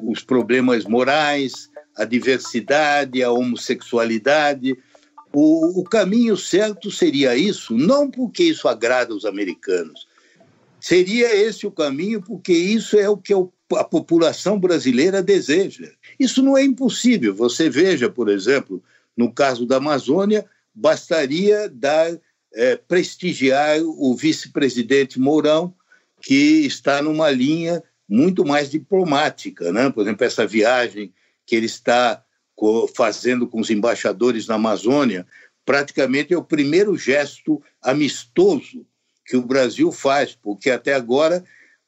dos 0.00 0.22
problemas 0.22 0.84
morais, 0.84 1.68
a 1.96 2.04
diversidade, 2.04 3.22
a 3.22 3.30
homossexualidade. 3.30 4.76
O, 5.34 5.80
o 5.80 5.84
caminho 5.84 6.36
certo 6.36 6.90
seria 6.90 7.36
isso, 7.36 7.74
não 7.74 8.10
porque 8.10 8.44
isso 8.44 8.68
agrada 8.68 9.14
os 9.14 9.24
americanos, 9.24 10.06
Seria 10.80 11.34
esse 11.34 11.66
o 11.66 11.70
caminho, 11.70 12.22
porque 12.22 12.52
isso 12.52 12.98
é 12.98 13.08
o 13.08 13.16
que 13.16 13.34
a 13.74 13.84
população 13.84 14.58
brasileira 14.58 15.22
deseja. 15.22 15.90
Isso 16.18 16.42
não 16.42 16.56
é 16.56 16.64
impossível. 16.64 17.34
Você 17.34 17.68
veja, 17.68 18.08
por 18.08 18.28
exemplo, 18.28 18.82
no 19.16 19.32
caso 19.32 19.66
da 19.66 19.76
Amazônia, 19.76 20.46
bastaria 20.74 21.68
dar 21.68 22.16
é, 22.54 22.76
prestigiar 22.76 23.80
o 23.82 24.14
vice-presidente 24.14 25.18
Mourão, 25.18 25.74
que 26.20 26.66
está 26.66 27.02
numa 27.02 27.30
linha 27.30 27.82
muito 28.08 28.44
mais 28.44 28.70
diplomática, 28.70 29.70
né? 29.72 29.90
Por 29.90 30.02
exemplo, 30.02 30.24
essa 30.24 30.46
viagem 30.46 31.12
que 31.44 31.54
ele 31.54 31.66
está 31.66 32.24
fazendo 32.96 33.46
com 33.46 33.60
os 33.60 33.70
embaixadores 33.70 34.46
na 34.46 34.54
Amazônia, 34.54 35.26
praticamente 35.64 36.32
é 36.32 36.38
o 36.38 36.42
primeiro 36.42 36.96
gesto 36.96 37.62
amistoso 37.80 38.84
que 39.28 39.36
o 39.36 39.42
Brasil 39.42 39.92
faz, 39.92 40.34
porque 40.34 40.70
até 40.70 40.94
agora 40.94 41.44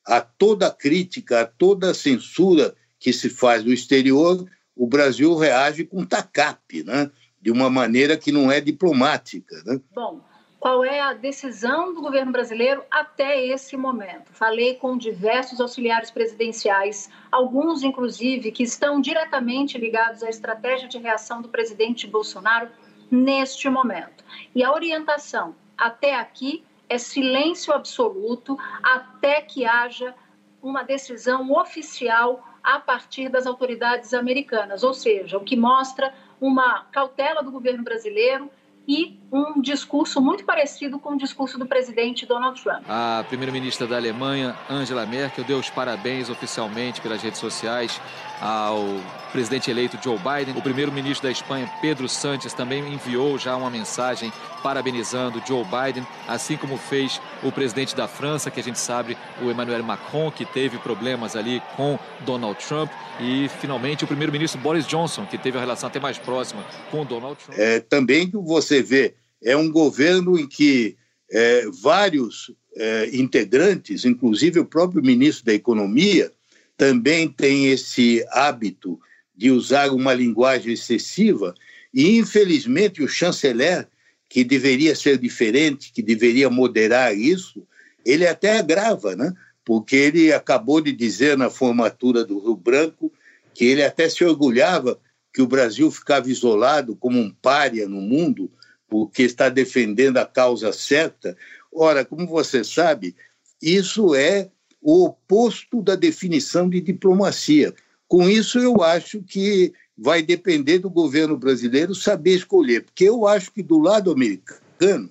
a 0.07 0.21
toda 0.21 0.71
crítica, 0.71 1.41
a 1.41 1.47
toda 1.47 1.95
censura 1.95 2.75
que 2.99 3.13
se 3.15 3.31
faz 3.31 3.65
do 3.65 3.73
exterior, 3.73 4.47
o 4.77 4.87
Brasil 4.87 5.35
reage 5.35 5.85
com 5.85 6.05
tacape, 6.05 6.85
né? 6.85 7.11
de 7.41 7.51
uma 7.51 7.71
maneira 7.71 8.17
que 8.19 8.31
não 8.31 8.53
é 8.53 8.61
diplomática. 8.61 9.57
Né? 9.65 9.81
Bom, 9.95 10.21
qual 10.59 10.85
é 10.85 11.01
a 11.01 11.15
decisão 11.15 11.95
do 11.95 12.03
governo 12.03 12.31
brasileiro 12.31 12.85
até 12.91 13.47
esse 13.47 13.75
momento? 13.75 14.31
Falei 14.33 14.75
com 14.75 14.99
diversos 14.99 15.59
auxiliares 15.59 16.11
presidenciais, 16.11 17.09
alguns, 17.33 17.83
inclusive, 17.83 18.53
que 18.53 18.63
estão 18.63 19.01
diretamente 19.01 19.79
ligados 19.79 20.23
à 20.23 20.29
estratégia 20.29 20.87
de 20.87 20.99
reação 20.99 21.41
do 21.41 21.49
presidente 21.49 22.07
Bolsonaro 22.07 22.69
neste 23.11 23.71
momento. 23.71 24.23
E 24.55 24.63
a 24.63 24.71
orientação 24.71 25.55
até 25.79 26.15
aqui 26.15 26.63
é 26.91 26.99
silêncio 26.99 27.73
absoluto 27.73 28.59
até 28.83 29.41
que 29.41 29.65
haja 29.65 30.13
uma 30.61 30.83
decisão 30.83 31.53
oficial 31.53 32.45
a 32.63 32.81
partir 32.81 33.29
das 33.29 33.47
autoridades 33.47 34.13
americanas, 34.13 34.83
ou 34.83 34.93
seja, 34.93 35.39
o 35.39 35.45
que 35.45 35.57
mostra 35.57 36.13
uma 36.41 36.85
cautela 36.87 37.43
do 37.43 37.51
governo 37.53 37.85
brasileiro 37.85 38.51
e 38.89 39.20
um 39.33 39.61
discurso 39.61 40.21
muito 40.21 40.45
parecido 40.45 40.99
com 40.99 41.15
o 41.15 41.17
discurso 41.19 41.59
do 41.59 41.67
presidente 41.67 42.27
Donald 42.27 42.61
Trump. 42.63 42.83
A 42.89 43.25
primeira-ministra 43.29 43.87
da 43.87 43.97
Alemanha, 43.97 44.57
Angela 44.69 45.07
Merkel, 45.07 45.45
deu 45.45 45.59
os 45.59 45.71
parabéns 45.71 46.29
oficialmente 46.29 47.01
pelas 47.01 47.23
redes 47.23 47.39
sociais 47.39 48.01
ao 48.41 48.85
presidente 49.33 49.71
eleito 49.71 49.99
Joe 50.03 50.19
Biden. 50.19 50.57
O 50.57 50.63
primeiro-ministro 50.63 51.29
da 51.29 51.31
Espanha, 51.31 51.71
Pedro 51.81 52.09
Sánchez, 52.09 52.55
também 52.55 52.93
enviou 52.93 53.39
já 53.39 53.55
uma 53.55 53.71
mensagem 53.71 54.33
parabenizando 54.63 55.43
Joe 55.47 55.65
Biden, 55.65 56.07
assim 56.27 56.57
como 56.57 56.77
fez 56.77 57.21
o 57.43 57.53
presidente 57.53 57.95
da 57.95 58.09
França, 58.09 58.51
que 58.51 58.61
a 58.61 58.63
gente 58.63 58.79
sabe, 58.79 59.17
o 59.43 59.51
Emmanuel 59.51 59.83
Macron, 59.83 60.31
que 60.31 60.45
teve 60.45 60.79
problemas 60.79 61.37
ali 61.37 61.63
com 61.77 61.99
Donald 62.21 62.59
Trump, 62.67 62.91
e 63.21 63.49
finalmente 63.61 64.05
o 64.05 64.07
primeiro-ministro 64.07 64.61
Boris 64.61 64.87
Johnson, 64.87 65.27
que 65.27 65.39
teve 65.39 65.59
a 65.59 65.61
relação 65.61 65.89
até 65.89 66.01
mais 66.01 66.19
próxima 66.19 66.65
com 66.91 67.05
Donald 67.05 67.37
Trump. 67.37 67.59
É, 67.59 67.81
também 67.81 68.31
você 68.33 68.83
vê, 68.83 69.15
é 69.43 69.57
um 69.57 69.71
governo 69.71 70.39
em 70.39 70.47
que 70.47 70.97
é, 71.31 71.67
vários 71.83 72.53
é, 72.77 73.11
integrantes, 73.13 74.05
inclusive 74.05 74.61
o 74.61 74.65
próprio 74.65 75.03
ministro 75.03 75.47
da 75.47 75.55
Economia, 75.55 76.31
também 76.77 77.29
tem 77.29 77.71
esse 77.71 78.25
hábito 78.31 78.99
de 79.37 79.51
usar 79.51 79.91
uma 79.91 80.15
linguagem 80.15 80.73
excessiva 80.73 81.55
e, 81.93 82.17
infelizmente, 82.17 83.03
o 83.03 83.09
chanceler, 83.09 83.89
que 84.29 84.45
deveria 84.45 84.95
ser 84.95 85.19
diferente, 85.19 85.93
que 85.93 86.03
deveria 86.03 86.49
moderar 86.49 87.17
isso, 87.17 87.67
ele 88.07 88.27
até 88.27 88.59
agrava, 88.59 89.17
né? 89.17 89.33
porque 89.65 89.97
ele 89.97 90.33
acabou 90.33 90.81
de 90.81 90.93
dizer 90.93 91.37
na 91.37 91.51
formatura 91.51 92.25
do 92.25 92.39
Rio 92.39 92.57
Branco 92.57 93.13
que 93.55 93.65
ele 93.65 93.83
até 93.83 94.09
se 94.09 94.25
orgulhava 94.25 94.99
que 95.33 95.43
o 95.43 95.47
Brasil 95.47 95.91
ficava 95.91 96.31
isolado 96.31 96.97
como 96.97 97.19
um 97.19 97.31
pária 97.31 97.89
no 97.89 98.01
mundo, 98.01 98.51
porque 98.91 99.23
está 99.23 99.49
defendendo 99.49 100.19
a 100.19 100.27
causa 100.27 100.73
certa. 100.73 101.37
Ora, 101.73 102.05
como 102.05 102.27
você 102.27 102.65
sabe, 102.65 103.15
isso 103.63 104.15
é 104.15 104.51
o 104.83 105.05
oposto 105.05 105.81
da 105.81 105.95
definição 105.95 106.69
de 106.69 106.81
diplomacia. 106.81 107.73
Com 108.09 108.29
isso, 108.29 108.59
eu 108.59 108.83
acho 108.83 109.23
que 109.23 109.73
vai 109.97 110.23
depender 110.23 110.79
do 110.79 110.91
governo 110.91 111.37
brasileiro 111.37 111.95
saber 111.95 112.35
escolher, 112.35 112.83
porque 112.83 113.05
eu 113.05 113.27
acho 113.27 113.53
que 113.53 113.63
do 113.63 113.79
lado 113.79 114.11
americano 114.11 115.11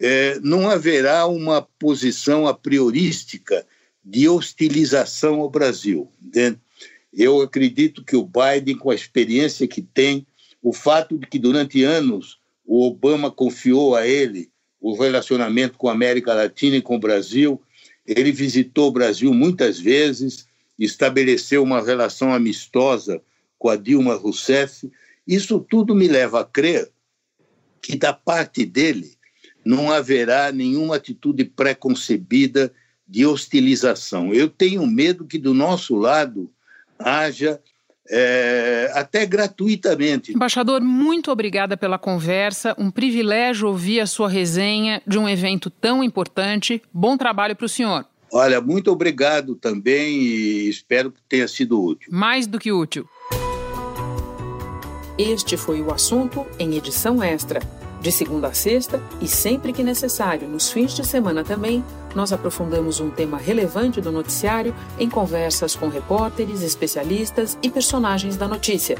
é, 0.00 0.38
não 0.40 0.68
haverá 0.68 1.26
uma 1.26 1.62
posição 1.62 2.46
a 2.46 2.52
priorística 2.52 3.64
de 4.04 4.28
hostilização 4.28 5.40
ao 5.40 5.48
Brasil. 5.48 6.10
Né? 6.34 6.56
Eu 7.12 7.40
acredito 7.40 8.04
que 8.04 8.16
o 8.16 8.24
Biden, 8.26 8.76
com 8.76 8.90
a 8.90 8.94
experiência 8.94 9.68
que 9.68 9.80
tem, 9.80 10.26
o 10.60 10.72
fato 10.72 11.16
de 11.16 11.26
que 11.26 11.38
durante 11.38 11.84
anos 11.84 12.39
o 12.72 12.86
Obama 12.86 13.32
confiou 13.32 13.96
a 13.96 14.06
ele 14.06 14.48
o 14.80 14.94
relacionamento 14.94 15.76
com 15.76 15.88
a 15.88 15.92
América 15.92 16.32
Latina 16.32 16.76
e 16.76 16.80
com 16.80 16.94
o 16.94 17.00
Brasil, 17.00 17.60
ele 18.06 18.30
visitou 18.30 18.86
o 18.86 18.92
Brasil 18.92 19.34
muitas 19.34 19.80
vezes, 19.80 20.46
estabeleceu 20.78 21.64
uma 21.64 21.82
relação 21.82 22.32
amistosa 22.32 23.20
com 23.58 23.68
a 23.68 23.74
Dilma 23.74 24.14
Rousseff. 24.14 24.88
Isso 25.26 25.58
tudo 25.58 25.96
me 25.96 26.06
leva 26.06 26.42
a 26.42 26.44
crer 26.44 26.88
que, 27.82 27.96
da 27.96 28.12
parte 28.12 28.64
dele, 28.64 29.16
não 29.64 29.90
haverá 29.90 30.52
nenhuma 30.52 30.94
atitude 30.94 31.44
preconcebida 31.44 32.72
de 33.04 33.26
hostilização. 33.26 34.32
Eu 34.32 34.48
tenho 34.48 34.86
medo 34.86 35.26
que, 35.26 35.38
do 35.38 35.52
nosso 35.52 35.96
lado, 35.96 36.48
haja 37.00 37.60
é, 38.10 38.90
até 38.94 39.24
gratuitamente. 39.24 40.32
Embaixador, 40.32 40.80
muito 40.80 41.30
obrigada 41.30 41.76
pela 41.76 41.98
conversa. 41.98 42.74
Um 42.76 42.90
privilégio 42.90 43.68
ouvir 43.68 44.00
a 44.00 44.06
sua 44.06 44.28
resenha 44.28 45.00
de 45.06 45.18
um 45.18 45.28
evento 45.28 45.70
tão 45.70 46.02
importante. 46.02 46.82
Bom 46.92 47.16
trabalho 47.16 47.54
para 47.54 47.66
o 47.66 47.68
senhor. 47.68 48.04
Olha, 48.32 48.60
muito 48.60 48.90
obrigado 48.90 49.54
também 49.54 50.20
e 50.20 50.68
espero 50.68 51.10
que 51.10 51.20
tenha 51.28 51.48
sido 51.48 51.82
útil. 51.82 52.10
Mais 52.12 52.46
do 52.46 52.58
que 52.58 52.70
útil. 52.70 53.08
Este 55.18 55.56
foi 55.56 55.82
o 55.82 55.92
assunto 55.92 56.46
em 56.58 56.76
edição 56.76 57.22
extra. 57.22 57.60
De 58.00 58.10
segunda 58.10 58.48
a 58.48 58.54
sexta 58.54 59.00
e 59.20 59.28
sempre 59.28 59.72
que 59.72 59.82
necessário, 59.82 60.48
nos 60.48 60.70
fins 60.70 60.92
de 60.92 61.06
semana 61.06 61.44
também, 61.44 61.84
nós 62.14 62.32
aprofundamos 62.32 62.98
um 62.98 63.10
tema 63.10 63.36
relevante 63.36 64.00
do 64.00 64.10
noticiário 64.10 64.74
em 64.98 65.08
conversas 65.08 65.76
com 65.76 65.88
repórteres, 65.88 66.62
especialistas 66.62 67.58
e 67.62 67.68
personagens 67.68 68.38
da 68.38 68.48
notícia. 68.48 68.96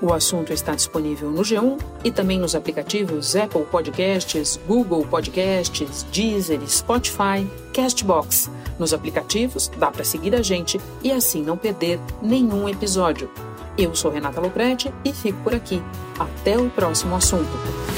O 0.00 0.14
assunto 0.14 0.52
está 0.52 0.74
disponível 0.74 1.30
no 1.30 1.42
G1 1.42 1.78
e 2.04 2.10
também 2.10 2.38
nos 2.38 2.54
aplicativos 2.54 3.36
Apple 3.36 3.64
Podcasts, 3.64 4.58
Google 4.66 5.04
Podcasts, 5.04 6.04
Deezer, 6.04 6.60
Spotify, 6.66 7.46
Castbox. 7.74 8.48
Nos 8.78 8.94
aplicativos 8.94 9.68
dá 9.76 9.90
para 9.90 10.04
seguir 10.04 10.34
a 10.34 10.42
gente 10.42 10.80
e 11.02 11.10
assim 11.10 11.42
não 11.42 11.56
perder 11.56 12.00
nenhum 12.22 12.68
episódio. 12.68 13.28
Eu 13.76 13.94
sou 13.94 14.10
Renata 14.10 14.40
Loprete 14.40 14.92
e 15.04 15.12
fico 15.12 15.38
por 15.42 15.54
aqui. 15.54 15.82
Até 16.18 16.56
o 16.56 16.70
próximo 16.70 17.14
assunto. 17.14 17.97